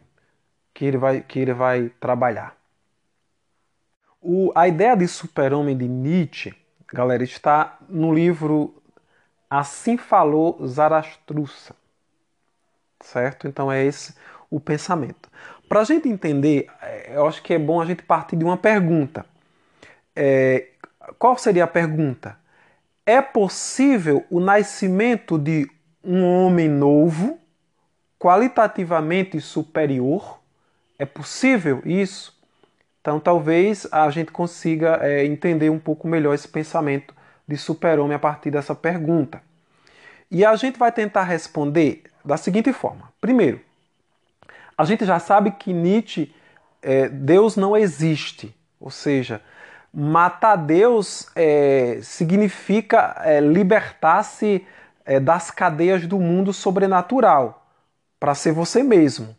que 0.72 0.84
ele 0.84 0.96
vai, 0.96 1.20
que 1.20 1.38
ele 1.38 1.52
vai 1.52 1.90
trabalhar. 2.00 2.56
O, 4.20 4.52
a 4.54 4.66
ideia 4.66 4.96
de 4.96 5.06
super-homem 5.06 5.76
de 5.76 5.86
Nietzsche, 5.86 6.54
galera, 6.92 7.22
está 7.22 7.78
no 7.88 8.12
livro 8.12 8.82
Assim 9.48 9.96
Falou 9.96 10.66
Zarastruça. 10.66 11.76
Certo? 13.00 13.46
Então 13.46 13.70
é 13.70 13.84
esse 13.84 14.14
o 14.50 14.58
pensamento. 14.58 15.30
Para 15.68 15.80
a 15.80 15.84
gente 15.84 16.08
entender, 16.08 16.68
é, 16.80 17.16
eu 17.16 17.26
acho 17.26 17.42
que 17.42 17.54
é 17.54 17.58
bom 17.58 17.80
a 17.80 17.84
gente 17.84 18.02
partir 18.02 18.36
de 18.36 18.44
uma 18.44 18.56
pergunta. 18.56 19.26
É, 20.16 20.68
qual 21.18 21.36
seria 21.36 21.64
a 21.64 21.68
pergunta? 21.68 22.38
É 23.04 23.20
possível 23.20 24.24
o 24.30 24.40
nascimento 24.40 25.38
de 25.38 25.70
um 26.02 26.24
homem 26.24 26.68
novo, 26.68 27.38
qualitativamente 28.24 29.38
superior? 29.38 30.40
É 30.98 31.04
possível 31.04 31.82
isso? 31.84 32.34
Então, 33.02 33.20
talvez 33.20 33.86
a 33.92 34.08
gente 34.08 34.32
consiga 34.32 34.98
é, 35.02 35.26
entender 35.26 35.68
um 35.68 35.78
pouco 35.78 36.08
melhor 36.08 36.32
esse 36.34 36.48
pensamento 36.48 37.14
de 37.46 37.58
super-homem 37.58 38.16
a 38.16 38.18
partir 38.18 38.50
dessa 38.50 38.74
pergunta. 38.74 39.42
E 40.30 40.42
a 40.42 40.56
gente 40.56 40.78
vai 40.78 40.90
tentar 40.90 41.24
responder 41.24 42.04
da 42.24 42.38
seguinte 42.38 42.72
forma: 42.72 43.12
primeiro, 43.20 43.60
a 44.78 44.86
gente 44.86 45.04
já 45.04 45.18
sabe 45.18 45.50
que 45.50 45.74
Nietzsche, 45.74 46.34
é, 46.80 47.10
Deus 47.10 47.56
não 47.56 47.76
existe, 47.76 48.56
ou 48.80 48.90
seja, 48.90 49.42
matar 49.92 50.56
Deus 50.56 51.28
é, 51.36 51.98
significa 52.02 53.20
é, 53.22 53.38
libertar-se 53.38 54.66
é, 55.04 55.20
das 55.20 55.50
cadeias 55.50 56.06
do 56.06 56.18
mundo 56.18 56.54
sobrenatural 56.54 57.60
para 58.24 58.34
ser 58.34 58.52
você 58.52 58.82
mesmo. 58.82 59.36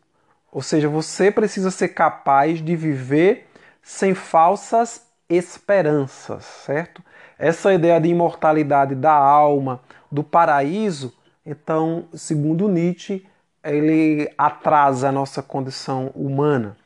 Ou 0.52 0.62
seja, 0.62 0.88
você 0.88 1.32
precisa 1.32 1.72
ser 1.72 1.88
capaz 1.88 2.64
de 2.64 2.76
viver 2.76 3.48
sem 3.82 4.14
falsas 4.14 5.08
esperanças, 5.28 6.46
certo? 6.46 7.02
Essa 7.40 7.74
ideia 7.74 8.00
de 8.00 8.10
imortalidade 8.10 8.94
da 8.94 9.12
alma, 9.12 9.82
do 10.12 10.24
paraíso, 10.24 11.12
então, 11.44 12.08
segundo 12.14 12.70
Nietzsche, 12.70 13.26
ele 13.64 14.32
atrasa 14.38 15.10
a 15.10 15.12
nossa 15.12 15.42
condição 15.42 16.12
humana. 16.14 16.78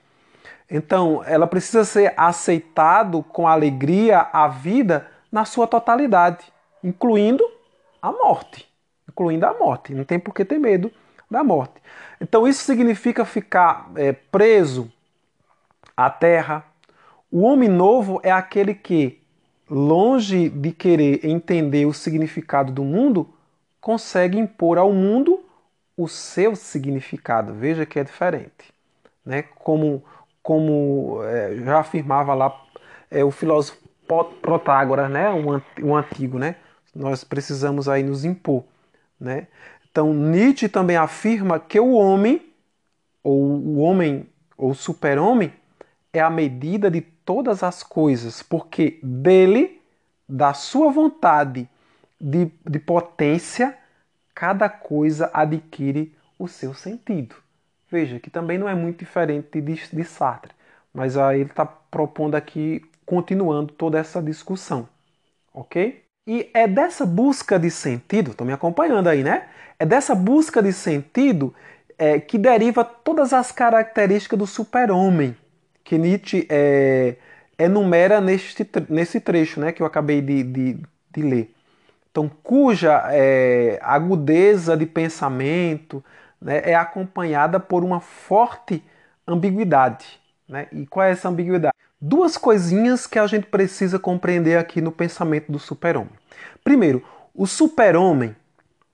Então, 0.72 1.22
ela 1.26 1.48
precisa 1.48 1.84
ser 1.84 2.14
aceitado 2.16 3.22
com 3.24 3.46
alegria 3.46 4.26
a 4.32 4.48
vida 4.48 5.06
na 5.30 5.44
sua 5.44 5.68
totalidade, 5.68 6.46
incluindo 6.82 7.44
a 8.02 8.10
morte, 8.10 8.66
incluindo 9.06 9.46
a 9.46 9.54
morte. 9.54 9.94
Não 9.94 10.06
tem 10.06 10.18
por 10.18 10.34
que 10.34 10.46
ter 10.46 10.58
medo 10.58 10.90
da 11.30 11.44
morte. 11.44 11.82
Então, 12.20 12.48
isso 12.48 12.64
significa 12.64 13.24
ficar 13.26 13.90
é, 13.96 14.12
preso 14.12 14.92
à 15.96 16.10
terra, 16.10 16.66
o 17.32 17.42
homem 17.42 17.70
novo 17.70 18.20
é 18.24 18.32
aquele 18.32 18.74
que, 18.74 19.22
longe 19.70 20.50
de 20.50 20.72
querer 20.72 21.26
entender 21.26 21.86
o 21.86 21.94
significado 21.94 22.72
do 22.72 22.84
mundo, 22.84 23.30
consegue 23.80 24.38
impor 24.38 24.78
ao 24.78 24.92
mundo 24.92 25.44
o 25.96 26.08
seu 26.08 26.56
significado. 26.56 27.54
Veja 27.54 27.86
que 27.86 28.00
é 28.00 28.04
diferente. 28.04 28.74
Né? 29.26 29.44
Como, 29.56 30.04
como 30.42 31.22
é, 31.24 31.56
já 31.58 31.80
afirmava 31.80 32.34
lá 32.34 32.60
é, 33.12 33.24
o 33.24 33.32
filósofo 33.32 33.78
Protágoras, 34.42 35.08
né? 35.12 35.30
um, 35.30 35.96
antigo, 35.96 36.40
né? 36.40 36.56
nós 36.96 37.24
precisamos 37.24 37.88
aí 37.88 38.02
nos 38.02 38.26
impor. 38.26 38.64
Né? 39.20 39.48
Então 39.92 40.14
Nietzsche 40.14 40.70
também 40.70 40.96
afirma 40.96 41.60
que 41.60 41.80
o 41.80 41.92
homem, 41.92 42.54
ou 43.24 43.42
o 43.42 43.80
homem, 43.80 44.28
ou 44.58 44.74
super-homem, 44.74 45.52
é 46.14 46.20
a 46.20 46.30
medida 46.30 46.90
de 46.90 47.02
todas 47.02 47.64
as 47.64 47.84
coisas, 47.84 48.42
porque 48.42 49.00
dele, 49.04 49.82
da 50.28 50.54
sua 50.54 50.92
vontade 50.92 51.70
de, 52.20 52.52
de 52.68 52.80
potência, 52.80 53.78
cada 54.34 54.70
coisa 54.70 55.30
adquire 55.34 56.16
o 56.38 56.48
seu 56.48 56.74
sentido. 56.74 57.36
Veja 57.90 58.20
que 58.20 58.30
também 58.30 58.58
não 58.58 58.70
é 58.70 58.76
muito 58.76 59.00
diferente 59.00 59.60
de, 59.62 59.76
de 59.92 60.04
Sartre, 60.04 60.54
mas 60.94 61.18
aí 61.18 61.42
ele 61.42 61.50
está 61.50 61.66
propondo 61.66 62.36
aqui, 62.36 62.82
continuando 63.06 63.74
toda 63.74 63.98
essa 63.98 64.22
discussão, 64.22 64.88
ok? 65.54 66.04
E 66.30 66.48
é 66.54 66.68
dessa 66.68 67.08
busca 67.08 67.58
de 67.58 67.72
sentido, 67.72 68.30
estão 68.30 68.46
me 68.46 68.54
acompanhando 68.54 69.08
aí, 69.08 69.24
né? 69.24 69.48
É 69.80 69.84
dessa 69.84 70.14
busca 70.14 70.62
de 70.62 70.72
sentido 70.72 71.56
é, 71.98 72.20
que 72.20 72.38
deriva 72.38 72.86
todas 72.86 73.34
as 73.34 73.52
características 73.52 74.38
do 74.38 74.46
super-homem 74.46 75.36
que 75.84 75.98
Nietzsche 75.98 76.46
é, 76.48 77.16
enumera 77.58 78.22
neste, 78.22 78.64
nesse 78.88 79.20
trecho 79.20 79.60
né, 79.60 79.72
que 79.72 79.82
eu 79.82 79.88
acabei 79.88 80.22
de, 80.22 80.44
de, 80.44 80.78
de 81.12 81.22
ler. 81.24 81.52
Então, 82.12 82.30
cuja 82.44 83.10
é, 83.12 83.80
agudeza 83.82 84.78
de 84.78 84.86
pensamento 84.86 86.06
né, 86.40 86.62
é 86.64 86.76
acompanhada 86.76 87.60
por 87.60 87.84
uma 87.84 88.00
forte 88.00 88.84
ambiguidade. 89.28 90.06
Né? 90.48 90.68
E 90.72 90.86
qual 90.86 91.08
é 91.08 91.12
essa 91.12 91.28
ambiguidade? 91.28 91.74
Duas 92.02 92.38
coisinhas 92.38 93.06
que 93.06 93.20
a 93.20 93.28
gente 93.28 93.48
precisa 93.48 94.00
compreender 94.00 94.58
aqui 94.58 94.80
no 94.80 94.92
pensamento 94.92 95.52
do 95.52 95.60
super-homem. 95.60 96.14
Primeiro, 96.64 97.04
o 97.36 97.46
super-homem 97.46 98.36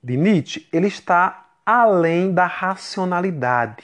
de 0.03 0.17
Nietzsche 0.17 0.67
ele 0.73 0.87
está 0.87 1.45
além 1.65 2.33
da 2.33 2.45
racionalidade. 2.45 3.83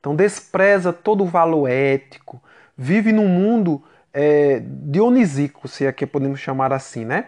Então 0.00 0.16
despreza 0.16 0.92
todo 0.92 1.22
o 1.22 1.26
valor 1.26 1.68
ético, 1.68 2.42
vive 2.76 3.12
num 3.12 3.28
mundo 3.28 3.82
é, 4.12 4.60
dionisíaco, 4.64 5.68
se 5.68 5.86
é 5.86 5.92
que 5.92 6.06
podemos 6.06 6.40
chamar 6.40 6.72
assim, 6.72 7.04
né? 7.04 7.26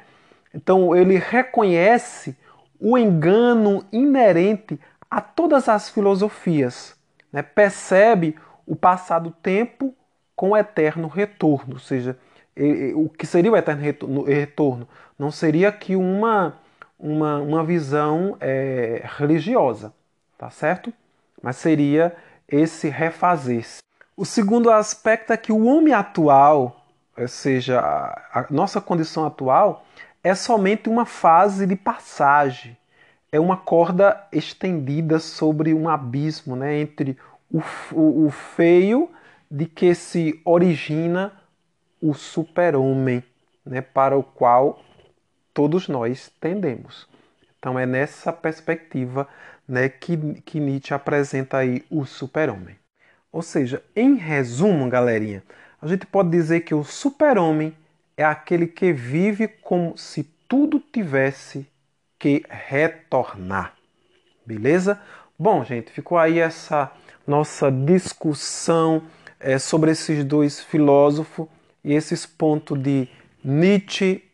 Então 0.52 0.94
ele 0.96 1.18
reconhece 1.18 2.36
o 2.80 2.98
engano 2.98 3.84
inerente 3.92 4.80
a 5.08 5.20
todas 5.20 5.68
as 5.68 5.88
filosofias, 5.88 6.96
né? 7.32 7.42
percebe 7.42 8.34
o 8.66 8.74
passado 8.74 9.30
tempo 9.42 9.94
com 10.42 10.50
o 10.50 10.56
eterno 10.56 11.06
retorno, 11.06 11.74
ou 11.74 11.78
seja, 11.78 12.18
o 12.96 13.08
que 13.08 13.24
seria 13.24 13.52
o 13.52 13.56
eterno 13.56 14.24
retorno? 14.24 14.88
Não 15.16 15.30
seria 15.30 15.70
que 15.70 15.94
uma, 15.94 16.58
uma, 16.98 17.38
uma 17.38 17.62
visão 17.62 18.36
é, 18.40 19.04
religiosa, 19.04 19.94
tá 20.36 20.50
certo? 20.50 20.92
Mas 21.40 21.58
seria 21.58 22.16
esse 22.48 22.88
refazer-se. 22.88 23.82
O 24.16 24.24
segundo 24.24 24.68
aspecto 24.68 25.32
é 25.32 25.36
que 25.36 25.52
o 25.52 25.64
homem 25.64 25.94
atual, 25.94 26.84
ou 27.16 27.28
seja, 27.28 27.78
a 27.78 28.44
nossa 28.50 28.80
condição 28.80 29.24
atual, 29.24 29.86
é 30.24 30.34
somente 30.34 30.88
uma 30.88 31.06
fase 31.06 31.68
de 31.68 31.76
passagem. 31.76 32.76
É 33.30 33.38
uma 33.38 33.56
corda 33.56 34.26
estendida 34.32 35.20
sobre 35.20 35.72
um 35.72 35.88
abismo 35.88 36.56
né, 36.56 36.80
entre 36.80 37.16
o, 37.48 37.62
o, 37.92 38.26
o 38.26 38.30
feio 38.32 39.08
de 39.52 39.66
que 39.66 39.94
se 39.94 40.40
origina 40.46 41.30
o 42.00 42.14
super-homem, 42.14 43.22
né, 43.66 43.82
para 43.82 44.16
o 44.16 44.22
qual 44.22 44.82
todos 45.52 45.88
nós 45.88 46.32
tendemos. 46.40 47.06
Então 47.58 47.78
é 47.78 47.84
nessa 47.84 48.32
perspectiva 48.32 49.28
né, 49.68 49.90
que, 49.90 50.16
que 50.40 50.58
Nietzsche 50.58 50.94
apresenta 50.94 51.58
aí 51.58 51.84
o 51.90 52.06
super-homem. 52.06 52.76
Ou 53.30 53.42
seja, 53.42 53.84
em 53.94 54.14
resumo, 54.14 54.88
galerinha, 54.88 55.42
a 55.82 55.86
gente 55.86 56.06
pode 56.06 56.30
dizer 56.30 56.60
que 56.60 56.74
o 56.74 56.82
super-homem 56.82 57.76
é 58.16 58.24
aquele 58.24 58.66
que 58.66 58.90
vive 58.90 59.48
como 59.48 59.98
se 59.98 60.24
tudo 60.48 60.80
tivesse 60.80 61.66
que 62.18 62.42
retornar. 62.48 63.74
Beleza? 64.46 64.98
Bom, 65.38 65.62
gente, 65.62 65.92
ficou 65.92 66.16
aí 66.16 66.38
essa 66.38 66.90
nossa 67.26 67.70
discussão 67.70 69.02
é, 69.42 69.58
sobre 69.58 69.90
esses 69.90 70.24
dois 70.24 70.60
filósofos 70.60 71.48
e 71.84 71.92
esses 71.92 72.24
pontos 72.24 72.80
de 72.80 73.08
Nietzsche 73.44 74.24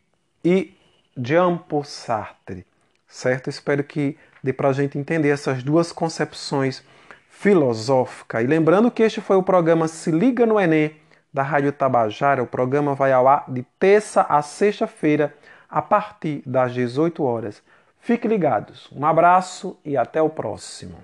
e 0.45 0.73
Jean-Paul 1.17 1.83
Sartre. 1.83 2.65
Certo? 3.07 3.49
Espero 3.49 3.83
que 3.83 4.17
dê 4.43 4.53
para 4.53 4.69
a 4.69 4.73
gente 4.73 4.97
entender 4.97 5.29
essas 5.29 5.63
duas 5.63 5.91
concepções 5.91 6.83
filosóficas. 7.27 8.43
E 8.43 8.47
lembrando 8.47 8.91
que 8.91 9.03
este 9.03 9.19
foi 9.19 9.35
o 9.35 9.43
programa 9.43 9.87
Se 9.87 10.11
Liga 10.11 10.45
no 10.45 10.59
Enem 10.59 10.95
da 11.33 11.41
Rádio 11.41 11.71
Tabajara. 11.71 12.43
O 12.43 12.47
programa 12.47 12.93
vai 12.93 13.11
ao 13.11 13.27
ar 13.27 13.45
de 13.47 13.65
terça 13.79 14.21
a 14.21 14.41
sexta-feira, 14.41 15.35
a 15.69 15.81
partir 15.81 16.43
das 16.45 16.73
18 16.73 17.23
horas. 17.23 17.61
Fiquem 17.99 18.29
ligados. 18.29 18.89
Um 18.91 19.05
abraço 19.05 19.77
e 19.83 19.97
até 19.97 20.21
o 20.21 20.29
próximo. 20.29 20.97